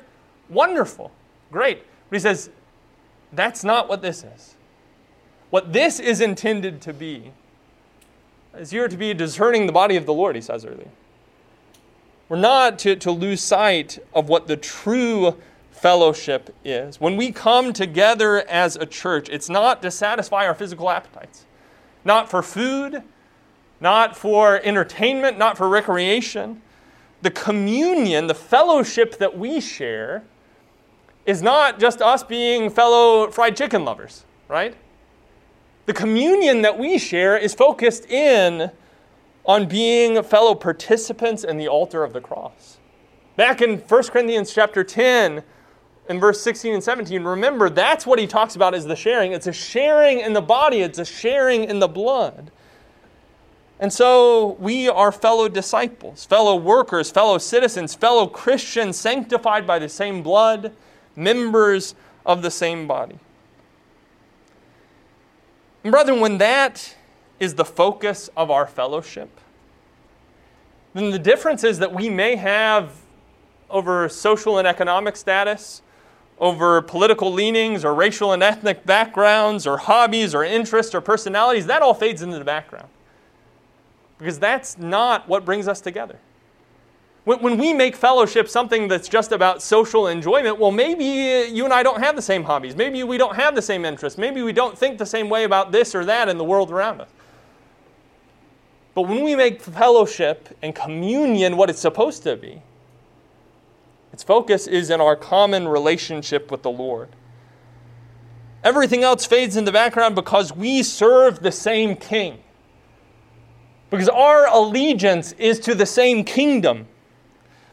wonderful, 0.49 1.11
great. 1.51 1.83
But 2.09 2.15
he 2.15 2.19
says, 2.21 2.49
that's 3.33 3.63
not 3.63 3.89
what 3.89 4.01
this 4.01 4.23
is. 4.23 4.55
What 5.49 5.73
this 5.73 5.99
is 5.99 6.21
intended 6.21 6.81
to 6.81 6.93
be 6.93 7.31
is 8.55 8.71
you're 8.71 8.87
to 8.87 8.97
be 8.97 9.13
discerning 9.13 9.65
the 9.65 9.73
body 9.73 9.97
of 9.97 10.05
the 10.05 10.13
Lord, 10.13 10.35
he 10.35 10.41
says 10.41 10.63
earlier. 10.63 10.89
We're 12.29 12.37
not 12.37 12.79
to, 12.79 12.95
to 12.95 13.11
lose 13.11 13.41
sight 13.41 13.99
of 14.13 14.29
what 14.29 14.47
the 14.47 14.57
true 14.57 15.35
fellowship 15.77 16.53
is. 16.63 16.99
When 16.99 17.17
we 17.17 17.31
come 17.31 17.73
together 17.73 18.47
as 18.49 18.75
a 18.75 18.85
church, 18.85 19.29
it's 19.29 19.49
not 19.49 19.81
to 19.81 19.91
satisfy 19.91 20.45
our 20.45 20.55
physical 20.55 20.89
appetites, 20.89 21.45
not 22.03 22.29
for 22.29 22.41
food, 22.41 23.03
not 23.79 24.17
for 24.17 24.59
entertainment, 24.63 25.37
not 25.37 25.57
for 25.57 25.69
recreation. 25.69 26.61
The 27.21 27.31
communion, 27.31 28.27
the 28.27 28.35
fellowship 28.35 29.17
that 29.17 29.37
we 29.37 29.59
share, 29.61 30.23
is 31.25 31.41
not 31.41 31.79
just 31.79 32.01
us 32.01 32.23
being 32.23 32.69
fellow 32.69 33.29
fried 33.29 33.55
chicken 33.55 33.85
lovers, 33.85 34.25
right? 34.47 34.75
The 35.85 35.93
communion 35.93 36.61
that 36.63 36.77
we 36.77 36.97
share 36.97 37.37
is 37.37 37.53
focused 37.53 38.05
in 38.05 38.71
on 39.45 39.67
being 39.67 40.21
fellow 40.23 40.53
participants 40.55 41.43
in 41.43 41.57
the 41.57 41.67
altar 41.67 42.03
of 42.03 42.13
the 42.13 42.21
cross. 42.21 42.77
Back 43.35 43.61
in 43.61 43.77
1 43.77 44.03
Corinthians 44.05 44.53
chapter 44.53 44.83
10, 44.83 45.43
in 46.09 46.19
verse 46.19 46.41
16 46.41 46.73
and 46.73 46.83
17, 46.83 47.23
remember 47.23 47.69
that's 47.69 48.05
what 48.05 48.19
he 48.19 48.27
talks 48.27 48.55
about 48.55 48.73
is 48.73 48.85
the 48.85 48.95
sharing. 48.95 49.33
It's 49.33 49.47
a 49.47 49.53
sharing 49.53 50.19
in 50.19 50.33
the 50.33 50.41
body, 50.41 50.79
it's 50.79 50.99
a 50.99 51.05
sharing 51.05 51.65
in 51.65 51.79
the 51.79 51.87
blood. 51.87 52.51
And 53.79 53.93
so 53.93 54.57
we 54.59 54.89
are 54.89 55.11
fellow 55.11 55.47
disciples, 55.47 56.25
fellow 56.25 56.55
workers, 56.55 57.11
fellow 57.11 57.37
citizens, 57.37 57.93
fellow 57.93 58.25
Christians, 58.25 58.97
sanctified 58.97 59.67
by 59.67 59.77
the 59.77 59.89
same 59.89 60.23
blood, 60.23 60.73
members 61.15 61.93
of 62.25 62.41
the 62.41 62.49
same 62.49 62.87
body. 62.87 63.19
And 65.83 65.91
brethren, 65.91 66.19
when 66.19 66.39
that 66.39 66.95
is 67.39 67.53
the 67.53 67.65
focus 67.65 68.29
of 68.35 68.49
our 68.49 68.65
fellowship, 68.65 69.29
then 70.93 71.11
the 71.11 71.19
difference 71.19 71.63
is 71.63 71.77
that 71.79 71.93
we 71.93 72.09
may 72.09 72.35
have 72.35 72.93
over 73.69 74.09
social 74.09 74.57
and 74.57 74.67
economic 74.67 75.15
status, 75.15 75.83
over 76.39 76.81
political 76.81 77.31
leanings 77.31 77.83
or 77.83 77.93
racial 77.93 78.33
and 78.33 78.43
ethnic 78.43 78.85
backgrounds 78.85 79.65
or 79.65 79.77
hobbies 79.77 80.35
or 80.35 80.43
interests 80.43 80.93
or 80.93 81.01
personalities, 81.01 81.65
that 81.65 81.81
all 81.81 81.93
fades 81.93 82.21
into 82.21 82.37
the 82.37 82.45
background 82.45 82.87
because 84.17 84.39
that's 84.39 84.77
not 84.77 85.27
what 85.27 85.45
brings 85.45 85.67
us 85.67 85.81
together. 85.81 86.19
When, 87.25 87.57
we 87.57 87.73
make 87.73 87.97
fellowship 87.97 88.47
something 88.47 88.87
that's 88.87 89.09
just 89.09 89.33
about 89.33 89.61
social 89.61 90.07
enjoyment, 90.07 90.59
well, 90.59 90.71
maybe 90.71 91.03
you 91.53 91.65
and 91.65 91.73
I 91.73 91.83
don't 91.83 91.99
have 91.99 92.15
the 92.15 92.21
same 92.21 92.45
hobbies. 92.45 92.73
Maybe 92.73 93.03
we 93.03 93.17
don't 93.17 93.35
have 93.35 93.53
the 93.53 93.61
same 93.61 93.83
interests. 93.83 94.17
Maybe 94.17 94.41
we 94.41 94.53
don't 94.53 94.77
think 94.77 94.97
the 94.97 95.05
same 95.05 95.27
way 95.27 95.43
about 95.43 95.73
this 95.73 95.93
or 95.93 96.05
that 96.05 96.29
in 96.29 96.37
the 96.37 96.45
world 96.45 96.71
around 96.71 97.01
us. 97.01 97.09
But 98.95 99.01
when 99.03 99.25
we 99.25 99.35
make 99.35 99.61
fellowship 99.61 100.57
and 100.61 100.73
communion 100.73 101.57
what 101.57 101.69
it's 101.69 101.81
supposed 101.81 102.23
to 102.23 102.37
be, 102.37 102.61
its 104.17 104.23
focus 104.23 104.65
is 104.65 104.89
in 104.89 104.99
our 104.99 105.15
common 105.15 105.67
relationship 105.67 106.49
with 106.49 106.63
the 106.63 106.71
Lord. 106.71 107.09
Everything 108.63 109.03
else 109.03 109.27
fades 109.27 109.55
in 109.55 109.63
the 109.63 109.71
background 109.71 110.15
because 110.15 110.51
we 110.51 110.81
serve 110.81 111.41
the 111.41 111.51
same 111.51 111.95
king. 111.95 112.39
Because 113.91 114.09
our 114.09 114.47
allegiance 114.47 115.33
is 115.33 115.59
to 115.59 115.75
the 115.75 115.85
same 115.85 116.23
kingdom. 116.23 116.87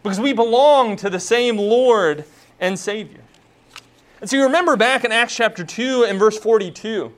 Because 0.03 0.21
we 0.21 0.35
belong 0.35 0.97
to 0.97 1.09
the 1.09 1.19
same 1.19 1.57
Lord 1.57 2.27
and 2.61 2.79
Savior. 2.79 3.23
And 4.21 4.29
so 4.29 4.37
you 4.37 4.43
remember 4.43 4.77
back 4.77 5.03
in 5.03 5.13
Acts 5.13 5.35
chapter 5.35 5.65
2 5.65 6.05
and 6.05 6.19
verse 6.19 6.39
42. 6.39 7.11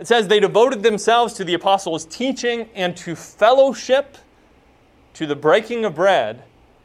It 0.00 0.06
says, 0.06 0.28
They 0.28 0.38
devoted 0.38 0.82
themselves 0.82 1.32
to 1.32 1.44
the 1.44 1.54
apostles' 1.54 2.04
teaching 2.04 2.68
and 2.74 2.94
to 2.98 3.16
fellowship, 3.16 4.18
to 5.14 5.26
the 5.26 5.34
breaking 5.34 5.86
of 5.86 5.94
bread 5.94 6.42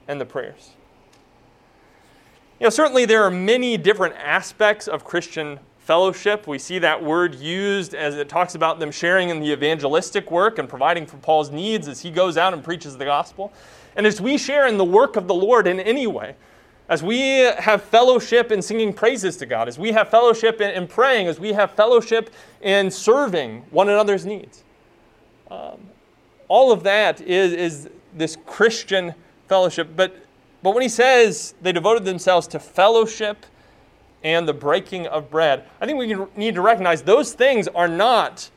and 0.07 0.21
the 0.21 0.25
prayers. 0.25 0.71
You 2.61 2.65
know, 2.65 2.69
certainly 2.69 3.05
there 3.05 3.23
are 3.23 3.31
many 3.31 3.75
different 3.75 4.13
aspects 4.17 4.87
of 4.87 5.03
Christian 5.03 5.59
fellowship. 5.79 6.45
We 6.45 6.59
see 6.59 6.77
that 6.77 7.03
word 7.03 7.33
used 7.33 7.95
as 7.95 8.15
it 8.17 8.29
talks 8.29 8.53
about 8.53 8.79
them 8.79 8.91
sharing 8.91 9.29
in 9.29 9.39
the 9.39 9.51
evangelistic 9.51 10.29
work 10.29 10.59
and 10.59 10.69
providing 10.69 11.07
for 11.07 11.17
Paul's 11.17 11.49
needs 11.49 11.87
as 11.87 12.01
he 12.01 12.11
goes 12.11 12.37
out 12.37 12.53
and 12.53 12.63
preaches 12.63 12.99
the 12.99 13.05
gospel. 13.05 13.51
And 13.95 14.05
as 14.05 14.21
we 14.21 14.37
share 14.37 14.67
in 14.67 14.77
the 14.77 14.85
work 14.85 15.15
of 15.15 15.27
the 15.27 15.33
Lord 15.33 15.65
in 15.65 15.79
any 15.79 16.05
way, 16.05 16.35
as 16.87 17.01
we 17.01 17.39
have 17.39 17.81
fellowship 17.81 18.51
in 18.51 18.61
singing 18.61 18.93
praises 18.93 19.37
to 19.37 19.47
God, 19.47 19.67
as 19.67 19.79
we 19.79 19.91
have 19.93 20.09
fellowship 20.09 20.61
in, 20.61 20.69
in 20.69 20.85
praying, 20.85 21.25
as 21.25 21.39
we 21.39 21.53
have 21.53 21.71
fellowship 21.71 22.29
in 22.61 22.91
serving 22.91 23.65
one 23.71 23.89
another's 23.89 24.23
needs. 24.23 24.63
Um, 25.49 25.79
all 26.47 26.71
of 26.71 26.83
that 26.83 27.21
is, 27.21 27.53
is 27.53 27.89
this 28.13 28.37
Christian 28.45 29.15
fellowship. 29.47 29.89
But, 29.95 30.15
but 30.63 30.73
when 30.73 30.81
he 30.81 30.89
says 30.89 31.53
they 31.61 31.71
devoted 31.71 32.05
themselves 32.05 32.47
to 32.47 32.59
fellowship 32.59 33.45
and 34.23 34.47
the 34.47 34.53
breaking 34.53 35.07
of 35.07 35.29
bread. 35.29 35.65
I 35.79 35.85
think 35.85 35.97
we 35.97 36.15
need 36.35 36.55
to 36.55 36.61
recognize 36.61 37.01
those 37.01 37.33
things 37.33 37.67
are 37.69 37.87
not 37.87 38.49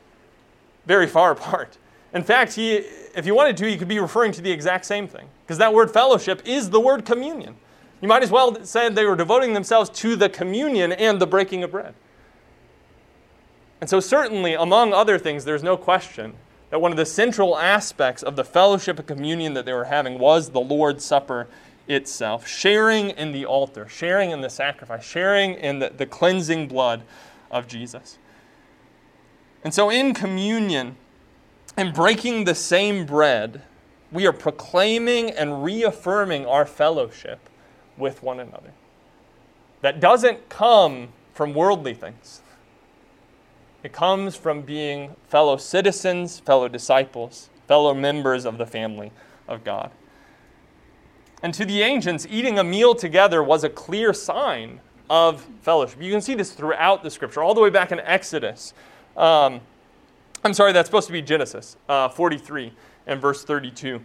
very 0.85 1.07
far 1.07 1.31
apart. 1.31 1.77
In 2.13 2.23
fact, 2.23 2.53
he, 2.53 2.75
if 3.15 3.25
you 3.25 3.35
wanted 3.35 3.57
to, 3.57 3.69
you 3.69 3.77
could 3.77 3.87
be 3.87 3.99
referring 3.99 4.31
to 4.33 4.41
the 4.41 4.51
exact 4.51 4.85
same 4.85 5.07
thing, 5.07 5.27
because 5.43 5.57
that 5.57 5.73
word 5.73 5.91
fellowship 5.91 6.41
is 6.45 6.69
the 6.69 6.79
word 6.79 7.05
communion. 7.05 7.55
You 8.01 8.07
might 8.07 8.23
as 8.23 8.31
well 8.31 8.63
say 8.63 8.89
they 8.89 9.05
were 9.05 9.15
devoting 9.15 9.53
themselves 9.53 9.89
to 9.91 10.15
the 10.15 10.29
communion 10.29 10.91
and 10.91 11.19
the 11.19 11.27
breaking 11.27 11.63
of 11.63 11.71
bread. 11.71 11.93
And 13.81 13.89
so, 13.89 13.99
certainly, 13.99 14.53
among 14.53 14.93
other 14.93 15.17
things, 15.17 15.43
there's 15.43 15.63
no 15.63 15.75
question 15.75 16.35
that 16.69 16.79
one 16.79 16.91
of 16.91 16.97
the 16.97 17.05
central 17.05 17.57
aspects 17.57 18.23
of 18.23 18.35
the 18.35 18.43
fellowship 18.43 18.99
and 18.99 19.07
communion 19.07 19.53
that 19.53 19.65
they 19.65 19.73
were 19.73 19.85
having 19.85 20.19
was 20.19 20.49
the 20.49 20.59
Lord's 20.59 21.03
Supper 21.03 21.47
itself, 21.87 22.47
sharing 22.47 23.11
in 23.11 23.31
the 23.31 23.45
altar, 23.45 23.87
sharing 23.87 24.31
in 24.31 24.41
the 24.41 24.49
sacrifice, 24.49 25.03
sharing 25.03 25.53
in 25.53 25.79
the, 25.79 25.89
the 25.89 26.05
cleansing 26.05 26.67
blood 26.67 27.03
of 27.51 27.67
Jesus. 27.67 28.17
And 29.63 29.73
so, 29.73 29.89
in 29.89 30.13
communion 30.13 30.95
and 31.77 31.93
breaking 31.93 32.45
the 32.45 32.55
same 32.55 33.05
bread, 33.05 33.63
we 34.11 34.25
are 34.25 34.33
proclaiming 34.33 35.31
and 35.31 35.63
reaffirming 35.63 36.45
our 36.45 36.65
fellowship 36.65 37.49
with 37.97 38.23
one 38.23 38.39
another. 38.39 38.71
That 39.81 39.99
doesn't 39.99 40.49
come 40.49 41.09
from 41.33 41.53
worldly 41.53 41.93
things. 41.93 42.41
It 43.83 43.93
comes 43.93 44.35
from 44.35 44.61
being 44.61 45.15
fellow 45.27 45.57
citizens, 45.57 46.39
fellow 46.39 46.67
disciples, 46.67 47.49
fellow 47.67 47.93
members 47.93 48.45
of 48.45 48.57
the 48.57 48.65
family 48.65 49.11
of 49.47 49.63
God. 49.63 49.91
And 51.45 51.53
to 51.53 51.63
the 51.63 51.83
ancients, 51.83 52.25
eating 52.27 52.57
a 52.57 52.63
meal 52.63 52.95
together 52.95 53.43
was 53.43 53.63
a 53.63 53.69
clear 53.69 54.15
sign 54.15 54.79
of 55.11 55.45
fellowship. 55.61 56.01
You 56.01 56.11
can 56.11 56.19
see 56.19 56.33
this 56.33 56.53
throughout 56.53 57.03
the 57.03 57.11
scripture, 57.11 57.43
all 57.43 57.53
the 57.53 57.61
way 57.61 57.69
back 57.69 57.91
in 57.91 57.99
Exodus. 57.99 58.73
Um, 59.15 59.61
I'm 60.43 60.55
sorry, 60.55 60.71
that's 60.71 60.87
supposed 60.87 61.05
to 61.05 61.13
be 61.13 61.21
Genesis 61.21 61.77
uh, 61.87 62.09
43 62.09 62.73
and 63.05 63.21
verse 63.21 63.43
32. 63.43 64.01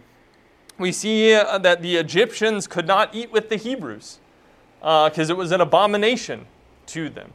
We 0.77 0.91
see 0.91 1.33
uh, 1.33 1.57
that 1.57 1.81
the 1.81 1.95
Egyptians 1.95 2.67
could 2.67 2.85
not 2.85 3.15
eat 3.15 3.31
with 3.31 3.49
the 3.49 3.55
Hebrews 3.55 4.19
because 4.79 5.31
uh, 5.31 5.33
it 5.33 5.35
was 5.35 5.51
an 5.51 5.61
abomination 5.61 6.45
to 6.85 7.09
them. 7.09 7.33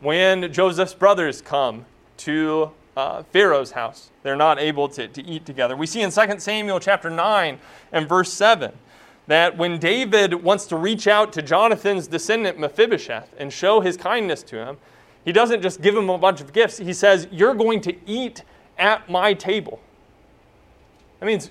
When 0.00 0.50
Joseph's 0.50 0.94
brothers 0.94 1.42
come 1.42 1.84
to 2.16 2.70
uh, 2.96 3.24
Pharaoh's 3.24 3.72
house, 3.72 4.12
they're 4.22 4.34
not 4.34 4.58
able 4.58 4.88
to, 4.88 5.08
to 5.08 5.22
eat 5.22 5.44
together. 5.44 5.76
We 5.76 5.86
see 5.86 6.00
in 6.00 6.10
2 6.10 6.38
Samuel 6.38 6.80
chapter 6.80 7.10
9 7.10 7.58
and 7.92 8.08
verse 8.08 8.32
7 8.32 8.72
that 9.26 9.56
when 9.56 9.78
David 9.78 10.34
wants 10.34 10.66
to 10.66 10.76
reach 10.76 11.06
out 11.06 11.32
to 11.34 11.42
Jonathan's 11.42 12.06
descendant 12.06 12.58
Mephibosheth 12.58 13.34
and 13.38 13.52
show 13.52 13.80
his 13.80 13.96
kindness 13.96 14.42
to 14.44 14.56
him, 14.56 14.76
he 15.24 15.32
doesn't 15.32 15.62
just 15.62 15.80
give 15.80 15.96
him 15.96 16.10
a 16.10 16.18
bunch 16.18 16.40
of 16.40 16.52
gifts. 16.52 16.78
He 16.78 16.92
says, 16.92 17.28
You're 17.30 17.54
going 17.54 17.80
to 17.82 17.94
eat 18.06 18.42
at 18.78 19.08
my 19.08 19.34
table. 19.34 19.80
That 21.20 21.26
means 21.26 21.50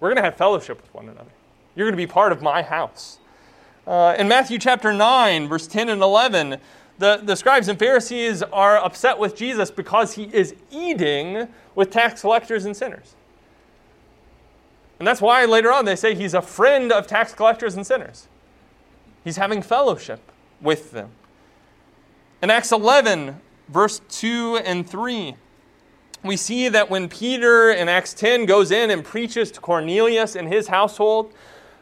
we're 0.00 0.08
going 0.08 0.16
to 0.16 0.22
have 0.22 0.36
fellowship 0.36 0.80
with 0.80 0.94
one 0.94 1.08
another. 1.08 1.30
You're 1.76 1.86
going 1.86 1.92
to 1.92 2.02
be 2.02 2.10
part 2.10 2.32
of 2.32 2.40
my 2.40 2.62
house. 2.62 3.18
Uh, 3.86 4.14
in 4.18 4.28
Matthew 4.28 4.58
chapter 4.58 4.92
9, 4.92 5.48
verse 5.48 5.66
10 5.66 5.90
and 5.90 6.00
11, 6.00 6.58
the, 6.98 7.20
the 7.22 7.36
scribes 7.36 7.68
and 7.68 7.78
Pharisees 7.78 8.42
are 8.42 8.78
upset 8.78 9.18
with 9.18 9.36
Jesus 9.36 9.70
because 9.70 10.14
he 10.14 10.24
is 10.32 10.54
eating 10.70 11.48
with 11.74 11.90
tax 11.90 12.22
collectors 12.22 12.64
and 12.64 12.74
sinners. 12.74 13.14
And 14.98 15.08
that's 15.08 15.20
why 15.20 15.44
later 15.44 15.72
on 15.72 15.84
they 15.84 15.96
say 15.96 16.14
he's 16.14 16.34
a 16.34 16.42
friend 16.42 16.92
of 16.92 17.06
tax 17.06 17.34
collectors 17.34 17.74
and 17.74 17.86
sinners. 17.86 18.28
He's 19.24 19.36
having 19.36 19.62
fellowship 19.62 20.20
with 20.60 20.92
them. 20.92 21.10
In 22.42 22.50
Acts 22.50 22.72
11, 22.72 23.40
verse 23.68 24.00
2 24.10 24.60
and 24.64 24.88
3, 24.88 25.34
we 26.22 26.36
see 26.36 26.68
that 26.68 26.90
when 26.90 27.08
Peter 27.08 27.70
in 27.70 27.88
Acts 27.88 28.14
10 28.14 28.46
goes 28.46 28.70
in 28.70 28.90
and 28.90 29.04
preaches 29.04 29.50
to 29.52 29.60
Cornelius 29.60 30.36
and 30.36 30.48
his 30.48 30.68
household, 30.68 31.32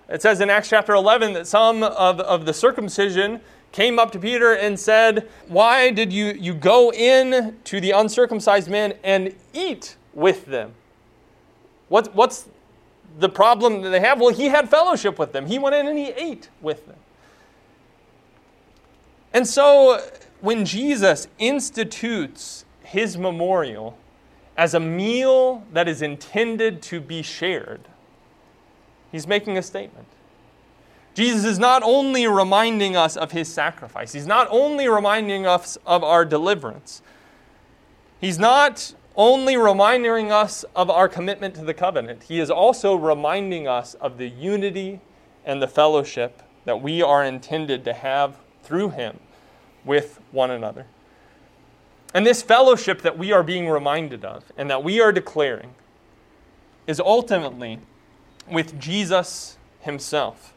it 0.09 0.20
says 0.22 0.40
in 0.40 0.51
Acts 0.51 0.68
chapter 0.68 0.94
11 0.94 1.33
that 1.35 1.46
some 1.46 1.83
of, 1.83 2.20
of 2.20 2.44
the 2.44 2.53
circumcision 2.53 3.40
came 3.72 3.98
up 3.98 4.12
to 4.12 4.18
Peter 4.18 4.53
and 4.53 4.79
said, 4.79 5.29
Why 5.48 5.90
did 5.90 6.12
you, 6.12 6.27
you 6.38 6.55
go 6.55 6.92
in 6.92 7.57
to 7.64 7.81
the 7.81 7.92
uncircumcised 7.92 8.68
men 8.68 8.94
and 9.03 9.35
eat 9.53 9.96
with 10.12 10.46
them? 10.46 10.75
What, 11.88 12.14
what's 12.14 12.48
the 13.18 13.29
problem 13.29 13.83
that 13.83 13.90
they 13.90 14.01
have? 14.01 14.20
Well, 14.20 14.35
he 14.35 14.46
had 14.46 14.68
fellowship 14.68 15.18
with 15.18 15.33
them. 15.33 15.46
He 15.46 15.59
went 15.59 15.75
in 15.75 15.87
and 15.87 15.98
he 15.98 16.09
ate 16.09 16.48
with 16.61 16.87
them. 16.87 16.96
And 19.33 19.46
so 19.46 20.01
when 20.40 20.64
Jesus 20.64 21.29
institutes 21.38 22.64
his 22.83 23.16
memorial 23.16 23.96
as 24.57 24.75
a 24.75 24.81
meal 24.81 25.64
that 25.72 25.88
is 25.88 26.03
intended 26.03 26.83
to 26.83 27.01
be 27.01 27.22
shared, 27.22 27.81
he's 29.11 29.27
making 29.27 29.57
a 29.57 29.62
statement. 29.62 30.07
Jesus 31.14 31.44
is 31.44 31.59
not 31.59 31.83
only 31.83 32.27
reminding 32.27 32.96
us 32.96 33.16
of 33.16 33.33
his 33.33 33.53
sacrifice, 33.53 34.12
he's 34.12 34.27
not 34.27 34.48
only 34.51 34.88
reminding 34.88 35.46
us 35.46 35.77
of 35.87 36.03
our 36.03 36.25
deliverance, 36.25 37.03
he's 38.20 38.38
not 38.38 38.94
only 39.16 39.57
reminding 39.57 40.33
us 40.33 40.64
of 40.75 40.88
our 40.90 41.09
commitment 41.09 41.55
to 41.57 41.64
the 41.64 41.75
covenant, 41.75 42.25
he 42.25 42.40
is 42.40 42.51
also 42.51 42.94
reminding 42.94 43.68
us 43.68 43.94
of 43.94 44.18
the 44.18 44.29
unity 44.29 45.01
and 45.44 45.61
the 45.61 45.68
fellowship 45.68 46.42
that 46.64 46.81
we 46.81 47.03
are 47.03 47.25
intended 47.25 47.85
to 47.85 47.92
have 47.92 48.37
through 48.62 48.90
him 48.90 49.18
with 49.85 50.20
one 50.31 50.51
another. 50.51 50.87
And 52.14 52.27
this 52.27 52.42
fellowship 52.42 53.03
that 53.03 53.18
we 53.18 53.33
are 53.33 53.42
being 53.42 53.68
reminded 53.68 54.25
of 54.25 54.53
and 54.57 54.70
that 54.70 54.85
we 54.85 55.01
are 55.01 55.12
declaring 55.12 55.75
is 56.87 57.01
ultimately 57.01 57.79
with 58.51 58.79
Jesus 58.79 59.57
himself 59.81 60.53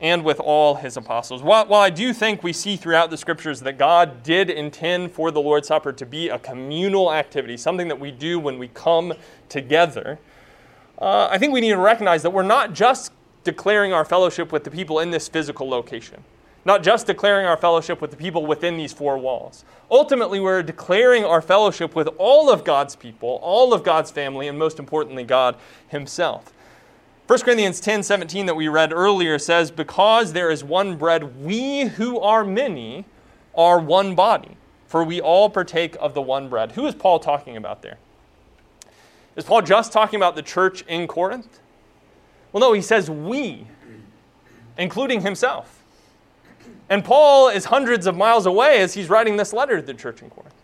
and 0.00 0.24
with 0.24 0.40
all 0.40 0.76
his 0.76 0.96
apostles. 0.96 1.42
While, 1.42 1.66
while, 1.66 1.82
I 1.82 1.90
do 1.90 2.12
think 2.12 2.42
we 2.42 2.52
see 2.52 2.76
throughout 2.76 3.10
the 3.10 3.16
scriptures 3.16 3.60
that 3.60 3.76
God 3.76 4.22
did 4.22 4.48
intend 4.48 5.12
for 5.12 5.30
the 5.30 5.40
Lord's 5.40 5.68
Supper 5.68 5.92
to 5.92 6.06
be 6.06 6.28
a 6.28 6.38
communal 6.38 7.12
activity, 7.12 7.56
something 7.56 7.88
that 7.88 8.00
we 8.00 8.10
do 8.10 8.38
when 8.38 8.58
we 8.58 8.68
come 8.68 9.12
together, 9.48 10.18
uh, 10.98 11.28
I 11.30 11.38
think 11.38 11.52
we 11.52 11.60
need 11.60 11.70
to 11.70 11.78
recognize 11.78 12.22
that 12.22 12.30
we're 12.30 12.42
not 12.42 12.72
just 12.72 13.12
declaring 13.44 13.92
our 13.92 14.04
fellowship 14.04 14.52
with 14.52 14.64
the 14.64 14.70
people 14.70 15.00
in 15.00 15.10
this 15.10 15.28
physical 15.28 15.68
location, 15.68 16.24
not 16.64 16.82
just 16.82 17.06
declaring 17.06 17.46
our 17.46 17.56
fellowship 17.56 18.00
with 18.00 18.10
the 18.10 18.16
people 18.16 18.46
within 18.46 18.76
these 18.76 18.92
four 18.92 19.16
walls. 19.18 19.64
Ultimately, 19.90 20.40
we're 20.40 20.62
declaring 20.62 21.24
our 21.24 21.40
fellowship 21.40 21.94
with 21.94 22.08
all 22.18 22.50
of 22.50 22.64
God's 22.64 22.96
people, 22.96 23.38
all 23.42 23.72
of 23.72 23.82
God's 23.82 24.10
family, 24.10 24.48
and 24.48 24.58
most 24.58 24.78
importantly, 24.78 25.24
God 25.24 25.56
Himself. 25.88 26.52
1 27.30 27.38
Corinthians 27.42 27.78
10 27.78 28.02
17 28.02 28.46
that 28.46 28.56
we 28.56 28.66
read 28.66 28.92
earlier 28.92 29.38
says, 29.38 29.70
Because 29.70 30.32
there 30.32 30.50
is 30.50 30.64
one 30.64 30.96
bread, 30.96 31.44
we 31.44 31.82
who 31.82 32.18
are 32.18 32.42
many 32.42 33.04
are 33.54 33.78
one 33.78 34.16
body, 34.16 34.56
for 34.88 35.04
we 35.04 35.20
all 35.20 35.48
partake 35.48 35.96
of 36.00 36.12
the 36.12 36.20
one 36.20 36.48
bread. 36.48 36.72
Who 36.72 36.88
is 36.88 36.94
Paul 36.96 37.20
talking 37.20 37.56
about 37.56 37.82
there? 37.82 37.98
Is 39.36 39.44
Paul 39.44 39.62
just 39.62 39.92
talking 39.92 40.16
about 40.16 40.34
the 40.34 40.42
church 40.42 40.82
in 40.88 41.06
Corinth? 41.06 41.60
Well, 42.50 42.62
no, 42.62 42.72
he 42.72 42.82
says 42.82 43.08
we, 43.08 43.64
including 44.76 45.20
himself. 45.20 45.84
And 46.88 47.04
Paul 47.04 47.48
is 47.48 47.66
hundreds 47.66 48.08
of 48.08 48.16
miles 48.16 48.44
away 48.44 48.80
as 48.80 48.94
he's 48.94 49.08
writing 49.08 49.36
this 49.36 49.52
letter 49.52 49.76
to 49.76 49.86
the 49.86 49.94
church 49.94 50.20
in 50.20 50.30
Corinth. 50.30 50.59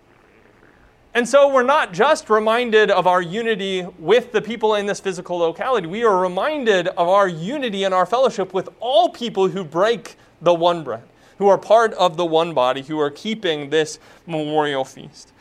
And 1.17 1.27
so 1.27 1.49
we're 1.49 1.63
not 1.63 1.95
just 1.95 2.29
reminded 2.29 2.91
of 2.91 3.07
our 3.07 3.23
unity 3.23 3.87
with 3.99 4.33
the 4.33 4.43
people 4.43 4.75
in 4.75 4.85
this 4.85 5.01
physical 5.01 5.39
locality, 5.39 5.87
we 5.87 6.05
are 6.05 6.21
reminded 6.21 6.89
of 6.89 7.09
our 7.09 7.27
unity 7.27 7.85
and 7.85 7.95
our 7.95 8.05
fellowship 8.05 8.53
with 8.53 8.69
all 8.81 9.09
people 9.09 9.49
who 9.49 9.65
break 9.65 10.17
the 10.43 10.53
one 10.53 10.85
bread, 10.85 11.05
who 11.39 11.49
are 11.49 11.57
part 11.57 11.95
of 11.95 12.19
the 12.19 12.27
one 12.27 12.53
body, 12.53 12.83
who 12.83 13.01
are 13.01 13.11
keeping 13.11 13.71
this 13.71 13.99
memorial 14.27 14.85
feast. 14.85 15.33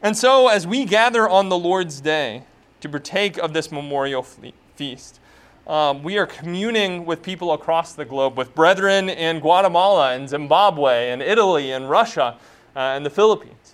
And 0.00 0.16
so, 0.16 0.48
as 0.48 0.66
we 0.66 0.86
gather 0.86 1.28
on 1.28 1.50
the 1.50 1.58
Lord's 1.58 2.00
Day 2.00 2.44
to 2.80 2.88
partake 2.88 3.36
of 3.36 3.52
this 3.52 3.70
memorial 3.70 4.22
feast, 4.22 5.20
um, 5.66 6.02
we 6.04 6.16
are 6.16 6.26
communing 6.26 7.04
with 7.04 7.22
people 7.22 7.52
across 7.52 7.92
the 7.92 8.06
globe, 8.06 8.38
with 8.38 8.54
brethren 8.54 9.10
in 9.10 9.40
Guatemala 9.40 10.14
and 10.14 10.26
Zimbabwe 10.26 11.10
and 11.10 11.20
Italy 11.20 11.72
and 11.72 11.90
Russia 11.90 12.38
uh, 12.74 12.78
and 12.78 13.04
the 13.04 13.10
Philippines 13.10 13.65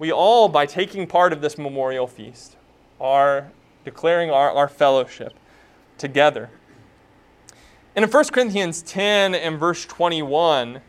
we 0.00 0.10
all, 0.10 0.48
by 0.48 0.64
taking 0.64 1.06
part 1.06 1.30
of 1.32 1.42
this 1.42 1.58
memorial 1.58 2.06
feast, 2.06 2.56
are 2.98 3.52
declaring 3.84 4.30
our, 4.30 4.50
our 4.50 4.66
fellowship 4.66 5.34
together. 5.98 6.48
And 7.94 8.02
in 8.02 8.10
1 8.10 8.24
Corinthians 8.28 8.80
10 8.82 9.34
and 9.34 9.60
verse 9.60 9.84
21, 9.84 10.80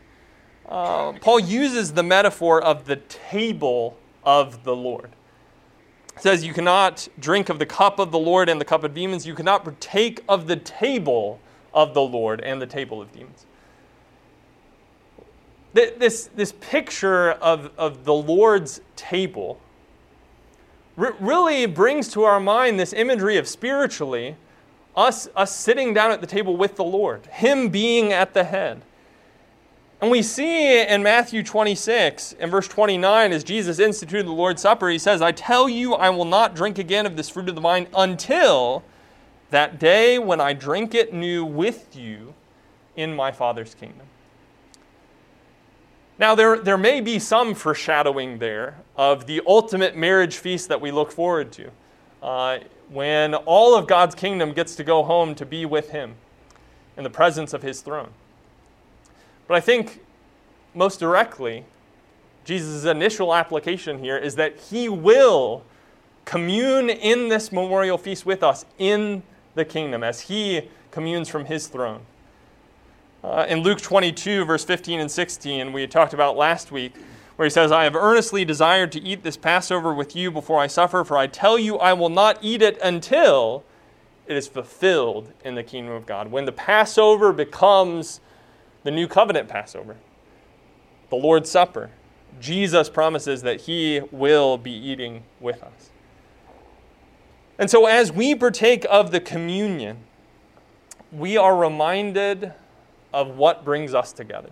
uh, 0.66 1.12
Paul 1.20 1.40
uses 1.40 1.92
the 1.92 2.02
metaphor 2.02 2.62
of 2.62 2.86
the 2.86 2.96
table 2.96 3.98
of 4.24 4.64
the 4.64 4.74
Lord. 4.74 5.10
It 6.16 6.22
says, 6.22 6.42
You 6.42 6.54
cannot 6.54 7.06
drink 7.18 7.50
of 7.50 7.58
the 7.58 7.66
cup 7.66 7.98
of 7.98 8.12
the 8.12 8.18
Lord 8.18 8.48
and 8.48 8.58
the 8.58 8.64
cup 8.64 8.82
of 8.82 8.94
demons. 8.94 9.26
You 9.26 9.34
cannot 9.34 9.62
partake 9.62 10.24
of 10.26 10.46
the 10.46 10.56
table 10.56 11.38
of 11.74 11.92
the 11.92 12.02
Lord 12.02 12.40
and 12.40 12.62
the 12.62 12.66
table 12.66 13.02
of 13.02 13.12
demons 13.12 13.44
this, 15.74 16.28
this 16.34 16.52
picture 16.52 17.32
of, 17.32 17.70
of 17.78 18.04
the 18.04 18.14
Lord's 18.14 18.80
table 18.96 19.60
really 20.96 21.66
brings 21.66 22.08
to 22.08 22.24
our 22.24 22.38
mind 22.38 22.78
this 22.78 22.92
imagery 22.92 23.38
of 23.38 23.48
spiritually 23.48 24.36
us, 24.94 25.28
us 25.34 25.56
sitting 25.56 25.94
down 25.94 26.10
at 26.10 26.20
the 26.20 26.26
table 26.26 26.56
with 26.56 26.76
the 26.76 26.84
Lord, 26.84 27.26
Him 27.26 27.68
being 27.68 28.12
at 28.12 28.34
the 28.34 28.44
head. 28.44 28.82
And 30.02 30.10
we 30.10 30.20
see 30.20 30.82
in 30.82 31.02
Matthew 31.02 31.42
26, 31.42 32.32
in 32.32 32.50
verse 32.50 32.66
29, 32.68 33.32
as 33.32 33.44
Jesus 33.44 33.78
instituted 33.78 34.26
the 34.26 34.32
Lord's 34.32 34.60
Supper, 34.60 34.90
He 34.90 34.98
says, 34.98 35.22
I 35.22 35.32
tell 35.32 35.68
you, 35.68 35.94
I 35.94 36.10
will 36.10 36.24
not 36.24 36.54
drink 36.54 36.78
again 36.78 37.06
of 37.06 37.16
this 37.16 37.28
fruit 37.28 37.48
of 37.48 37.54
the 37.54 37.60
vine 37.60 37.86
until 37.96 38.82
that 39.50 39.78
day 39.78 40.18
when 40.18 40.40
I 40.40 40.52
drink 40.52 40.94
it 40.94 41.14
new 41.14 41.44
with 41.44 41.94
you 41.94 42.34
in 42.96 43.14
my 43.14 43.30
Father's 43.30 43.74
kingdom. 43.74 44.06
Now, 46.22 46.36
there, 46.36 46.56
there 46.56 46.78
may 46.78 47.00
be 47.00 47.18
some 47.18 47.52
foreshadowing 47.52 48.38
there 48.38 48.76
of 48.96 49.26
the 49.26 49.42
ultimate 49.44 49.96
marriage 49.96 50.36
feast 50.36 50.68
that 50.68 50.80
we 50.80 50.92
look 50.92 51.10
forward 51.10 51.50
to, 51.50 51.68
uh, 52.22 52.60
when 52.90 53.34
all 53.34 53.74
of 53.74 53.88
God's 53.88 54.14
kingdom 54.14 54.52
gets 54.52 54.76
to 54.76 54.84
go 54.84 55.02
home 55.02 55.34
to 55.34 55.44
be 55.44 55.66
with 55.66 55.90
Him 55.90 56.14
in 56.96 57.02
the 57.02 57.10
presence 57.10 57.52
of 57.52 57.62
His 57.62 57.80
throne. 57.80 58.10
But 59.48 59.56
I 59.56 59.60
think 59.60 60.04
most 60.76 61.00
directly, 61.00 61.64
Jesus' 62.44 62.84
initial 62.84 63.34
application 63.34 63.98
here 63.98 64.16
is 64.16 64.36
that 64.36 64.56
He 64.56 64.88
will 64.88 65.64
commune 66.24 66.88
in 66.88 67.30
this 67.30 67.50
memorial 67.50 67.98
feast 67.98 68.24
with 68.24 68.44
us 68.44 68.64
in 68.78 69.24
the 69.56 69.64
kingdom 69.64 70.04
as 70.04 70.20
He 70.20 70.70
communes 70.92 71.28
from 71.28 71.46
His 71.46 71.66
throne. 71.66 72.02
Uh, 73.24 73.46
in 73.48 73.60
Luke 73.60 73.80
22, 73.80 74.44
verse 74.44 74.64
15 74.64 74.98
and 74.98 75.10
16, 75.10 75.72
we 75.72 75.86
talked 75.86 76.12
about 76.12 76.36
last 76.36 76.72
week, 76.72 76.94
where 77.36 77.46
he 77.46 77.50
says, 77.50 77.70
I 77.70 77.84
have 77.84 77.94
earnestly 77.94 78.44
desired 78.44 78.90
to 78.92 79.00
eat 79.00 79.22
this 79.22 79.36
Passover 79.36 79.94
with 79.94 80.16
you 80.16 80.32
before 80.32 80.60
I 80.60 80.66
suffer, 80.66 81.04
for 81.04 81.16
I 81.16 81.28
tell 81.28 81.56
you, 81.56 81.78
I 81.78 81.92
will 81.92 82.08
not 82.08 82.38
eat 82.42 82.62
it 82.62 82.80
until 82.82 83.62
it 84.26 84.36
is 84.36 84.48
fulfilled 84.48 85.32
in 85.44 85.54
the 85.54 85.62
kingdom 85.62 85.94
of 85.94 86.04
God. 86.04 86.32
When 86.32 86.46
the 86.46 86.52
Passover 86.52 87.32
becomes 87.32 88.20
the 88.82 88.90
new 88.90 89.06
covenant 89.06 89.48
Passover, 89.48 89.96
the 91.10 91.16
Lord's 91.16 91.48
Supper, 91.48 91.90
Jesus 92.40 92.88
promises 92.88 93.42
that 93.42 93.62
he 93.62 94.00
will 94.10 94.58
be 94.58 94.72
eating 94.72 95.22
with 95.38 95.62
us. 95.62 95.90
And 97.56 97.70
so, 97.70 97.86
as 97.86 98.10
we 98.10 98.34
partake 98.34 98.84
of 98.90 99.12
the 99.12 99.20
communion, 99.20 99.98
we 101.12 101.36
are 101.36 101.54
reminded 101.54 102.54
of 103.12 103.36
what 103.36 103.64
brings 103.64 103.94
us 103.94 104.12
together 104.12 104.50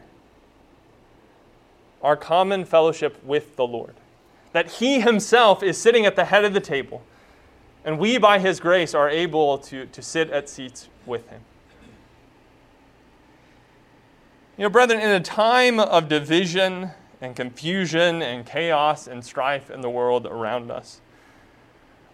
our 2.02 2.16
common 2.16 2.64
fellowship 2.64 3.22
with 3.24 3.56
the 3.56 3.66
Lord. 3.66 3.94
That 4.52 4.70
He 4.70 5.00
Himself 5.00 5.62
is 5.62 5.78
sitting 5.78 6.06
at 6.06 6.16
the 6.16 6.24
head 6.24 6.44
of 6.44 6.54
the 6.54 6.60
table, 6.60 7.02
and 7.84 7.98
we, 7.98 8.18
by 8.18 8.38
His 8.38 8.60
grace, 8.60 8.94
are 8.94 9.08
able 9.08 9.58
to, 9.58 9.86
to 9.86 10.02
sit 10.02 10.30
at 10.30 10.48
seats 10.48 10.88
with 11.06 11.28
Him. 11.28 11.40
You 14.56 14.64
know, 14.64 14.70
brethren, 14.70 15.00
in 15.00 15.10
a 15.10 15.20
time 15.20 15.78
of 15.78 16.08
division 16.08 16.90
and 17.20 17.36
confusion 17.36 18.22
and 18.22 18.44
chaos 18.44 19.06
and 19.06 19.24
strife 19.24 19.70
in 19.70 19.80
the 19.80 19.90
world 19.90 20.26
around 20.26 20.70
us, 20.70 21.00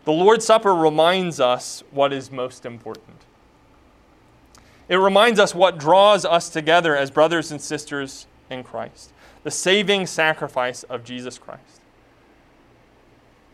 the 0.05 0.13
Lord's 0.13 0.45
Supper 0.45 0.75
reminds 0.75 1.41
us 1.41 1.83
what 1.91 2.13
is 2.13 2.31
most 2.31 2.65
important. 2.65 3.26
It 4.89 4.97
reminds 4.97 5.41
us 5.41 5.55
what 5.55 5.79
draws 5.79 6.25
us 6.25 6.49
together 6.49 6.97
as 6.97 7.11
brothers 7.11 7.51
and 7.51 7.61
sisters 7.61 8.27
in 8.51 8.63
Christ 8.63 9.13
the 9.43 9.51
saving 9.53 10.05
sacrifice 10.05 10.83
of 10.83 11.05
Jesus 11.05 11.39
Christ. 11.39 11.81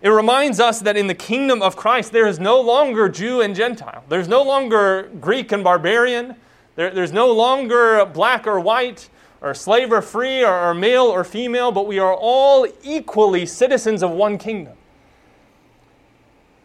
It 0.01 0.09
reminds 0.09 0.59
us 0.59 0.81
that 0.81 0.97
in 0.97 1.07
the 1.07 1.15
kingdom 1.15 1.61
of 1.61 1.77
Christ, 1.77 2.13
there 2.13 2.27
is 2.27 2.41
no 2.41 2.59
longer 2.59 3.11
Jew 3.11 3.43
and 3.43 3.55
Gentile. 3.55 4.03
There's 4.09 4.27
no 4.27 4.43
longer 4.43 5.11
Greek 5.21 5.53
and 5.53 5.63
barbarian. 5.63 6.37
There, 6.77 6.91
there's 6.91 7.13
no 7.13 7.31
longer 7.31 8.07
black 8.07 8.47
or 8.47 8.59
white, 8.59 9.11
or 9.43 9.53
slave 9.53 9.93
or 9.93 10.01
free, 10.01 10.43
or, 10.43 10.71
or 10.71 10.73
male 10.73 11.05
or 11.05 11.25
female, 11.25 11.71
but 11.71 11.87
we 11.87 11.99
are 11.99 12.15
all 12.15 12.67
equally 12.83 13.45
citizens 13.45 14.03
of 14.03 14.13
one 14.13 14.39
kingdom 14.39 14.79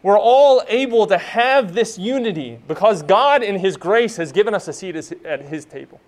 we're 0.02 0.18
all 0.18 0.62
able 0.68 1.06
to 1.06 1.18
have 1.18 1.74
this 1.74 1.98
unity 1.98 2.58
because 2.68 3.02
God, 3.02 3.42
in 3.42 3.58
His 3.58 3.76
grace, 3.76 4.16
has 4.16 4.30
given 4.30 4.54
us 4.54 4.68
a 4.68 4.72
seat 4.72 4.94
at 5.24 5.42
His 5.42 5.64
table. 5.64 6.00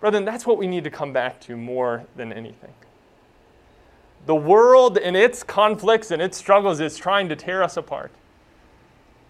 Brethren, 0.00 0.24
that's 0.24 0.46
what 0.46 0.58
we 0.58 0.66
need 0.66 0.84
to 0.84 0.90
come 0.90 1.12
back 1.12 1.40
to 1.42 1.56
more 1.56 2.04
than 2.16 2.32
anything. 2.32 2.72
The 4.26 4.34
world 4.34 4.96
and 4.96 5.16
its 5.16 5.42
conflicts 5.42 6.10
and 6.10 6.22
its 6.22 6.38
struggles 6.38 6.80
is 6.80 6.96
trying 6.96 7.28
to 7.28 7.36
tear 7.36 7.62
us 7.62 7.76
apart. 7.76 8.12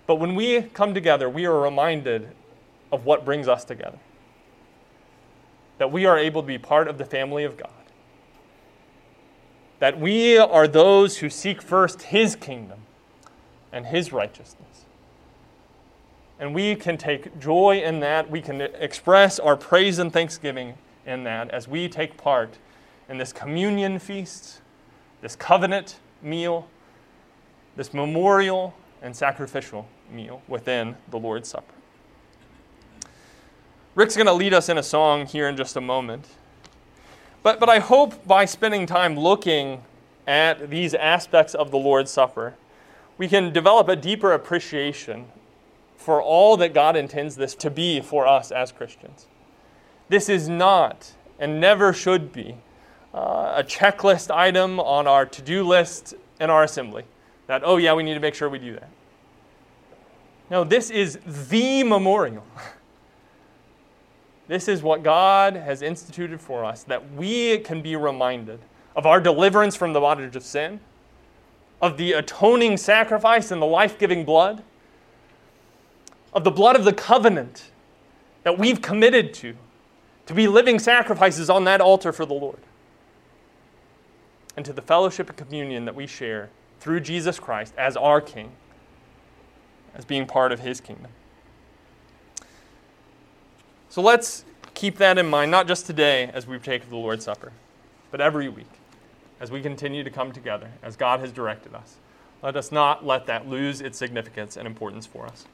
But 0.07 0.17
when 0.17 0.35
we 0.35 0.63
come 0.63 0.95
together, 0.95 1.29
we 1.29 1.45
are 1.47 1.59
reminded 1.59 2.31
of 2.93 3.05
what 3.05 3.25
brings 3.25 3.49
us 3.49 3.65
together. 3.65 3.99
That 5.79 5.93
we 5.93 6.07
are 6.07 6.19
able 6.19 6.43
to 6.43 6.47
be 6.47 6.59
part 6.59 6.89
of 6.89 6.99
the 6.99 7.05
family 7.05 7.45
of 7.45 7.57
God 7.57 7.71
that 9.79 9.99
we 9.99 10.37
are 10.39 10.67
those 10.67 11.19
who 11.19 11.31
seek 11.31 11.63
first 11.63 12.03
His 12.03 12.37
kingdom 12.37 12.81
and 13.73 13.87
His 13.87 14.13
righteousness. 14.13 14.85
And 16.41 16.55
we 16.55 16.77
can 16.77 16.97
take 16.97 17.39
joy 17.41 17.81
in 17.83 18.01
that. 18.01 18.31
We 18.31 18.41
can 18.41 18.61
express 18.61 19.39
our 19.39 19.57
praise 19.57 19.99
and 19.99 20.13
thanksgiving 20.13 20.75
in 21.05 21.25
that 21.25 21.51
as 21.51 21.67
we 21.67 21.89
take 21.89 22.17
part 22.17 22.59
in 23.09 23.19
this 23.19 23.33
communion 23.33 23.99
feast, 23.99 24.61
this 25.21 25.35
covenant 25.35 25.99
meal, 26.23 26.69
this 27.77 27.93
memorial 27.93 28.75
and 29.03 29.15
sacrificial 29.15 29.89
meal 30.11 30.43
within 30.49 30.97
the 31.11 31.19
Lord's 31.19 31.49
Supper. 31.49 31.75
Rick's 33.95 34.17
going 34.17 34.27
to 34.27 34.33
lead 34.33 34.55
us 34.55 34.69
in 34.69 34.79
a 34.79 34.83
song 34.83 35.27
here 35.27 35.49
in 35.49 35.57
just 35.57 35.77
a 35.77 35.81
moment. 35.81 36.27
But, 37.49 37.61
but 37.61 37.71
I 37.71 37.79
hope 37.79 38.27
by 38.27 38.45
spending 38.45 38.85
time 38.85 39.19
looking 39.19 39.81
at 40.27 40.69
these 40.69 40.93
aspects 40.93 41.55
of 41.55 41.71
the 41.71 41.79
Lord's 41.79 42.11
Supper, 42.11 42.53
we 43.17 43.27
can 43.27 43.55
develop 43.55 43.89
a 43.89 43.97
deeper 43.97 44.35
appreciation 44.35 45.29
for 45.97 46.21
all 46.21 46.59
that 46.59 46.75
God 46.75 46.95
intends 46.95 47.37
this 47.37 47.55
to 47.55 47.71
be 47.71 48.03
for 48.03 48.27
us 48.27 48.53
as 48.53 48.71
Christians. 48.71 49.29
This 50.11 50.29
is 50.29 50.47
not 50.51 51.15
and 51.39 51.59
never 51.59 51.95
should 51.95 52.35
be 52.35 52.59
uh, 53.15 53.55
a 53.57 53.65
checklist 53.65 54.31
item 54.31 54.79
on 54.79 55.07
our 55.07 55.25
to 55.25 55.41
do 55.41 55.67
list 55.67 56.17
in 56.39 56.51
our 56.51 56.65
assembly 56.65 57.05
that, 57.47 57.63
oh, 57.65 57.79
yeah, 57.79 57.95
we 57.95 58.03
need 58.03 58.13
to 58.13 58.21
make 58.21 58.35
sure 58.35 58.51
we 58.51 58.59
do 58.59 58.75
that. 58.75 58.91
No, 60.51 60.65
this 60.65 60.91
is 60.91 61.19
the 61.25 61.83
memorial. 61.83 62.45
This 64.49 64.67
is 64.67 64.83
what 64.83 65.03
God 65.03 65.55
has 65.55 65.83
instituted 65.83 66.41
for 66.41 66.65
us 66.65 66.83
that 66.85 67.13
we 67.13 67.59
can 67.59 67.83
be 67.83 67.95
reminded 67.97 68.59
of 68.97 69.07
our 69.07 69.21
deliverance 69.21 69.77
from 69.77 69.93
the 69.93 70.01
bondage 70.01 70.35
of 70.35 70.43
sin, 70.43 70.81
of 71.81 71.99
the 71.99 72.15
atoning 72.15 72.79
sacrifice 72.79 73.51
and 73.51 73.63
the 73.63 73.67
life 73.67 73.99
giving 73.99 74.25
blood, 74.25 74.65
of 76.33 76.45
the 76.45 76.51
blood 76.51 76.77
of 76.77 76.85
the 76.85 76.93
covenant 76.93 77.71
that 78.43 78.59
we've 78.59 78.81
committed 78.81 79.35
to, 79.35 79.55
to 80.27 80.35
be 80.35 80.49
living 80.49 80.79
sacrifices 80.79 81.51
on 81.51 81.65
that 81.65 81.81
altar 81.81 82.13
for 82.13 82.25
the 82.25 82.35
Lord, 82.35 82.61
and 84.57 84.65
to 84.65 84.73
the 84.73 84.83
fellowship 84.83 85.29
and 85.29 85.37
communion 85.37 85.85
that 85.85 85.95
we 85.95 86.07
share 86.07 86.49
through 86.81 87.01
Jesus 87.01 87.39
Christ 87.39 87.75
as 87.77 87.97
our 87.97 88.21
King, 88.21 88.53
as 89.95 90.05
being 90.05 90.27
part 90.27 90.53
of 90.53 90.61
His 90.61 90.81
kingdom. 90.81 91.11
So 93.91 94.03
let's 94.03 94.45
keep 94.75 94.99
that 94.99 95.19
in 95.19 95.27
mind, 95.27 95.51
not 95.51 95.67
just 95.67 95.87
today 95.87 96.31
as 96.35 96.47
we 96.47 96.59
take 96.59 96.89
the 96.89 96.97
Lord's 96.97 97.25
Supper, 97.25 97.53
but 98.11 98.21
every 98.21 98.49
week 98.49 98.69
as 99.41 99.51
we 99.51 99.61
continue 99.61 100.05
to 100.05 100.11
come 100.11 100.31
together 100.31 100.71
as 100.83 100.95
God 100.97 101.21
has 101.21 101.33
directed 101.33 101.75
us. 101.75 101.97
Let 102.43 102.55
us 102.55 102.71
not 102.71 103.05
let 103.05 103.27
that 103.27 103.49
lose 103.49 103.81
its 103.81 103.99
significance 103.99 104.57
and 104.57 104.67
importance 104.67 105.07
for 105.07 105.27
us. 105.27 105.47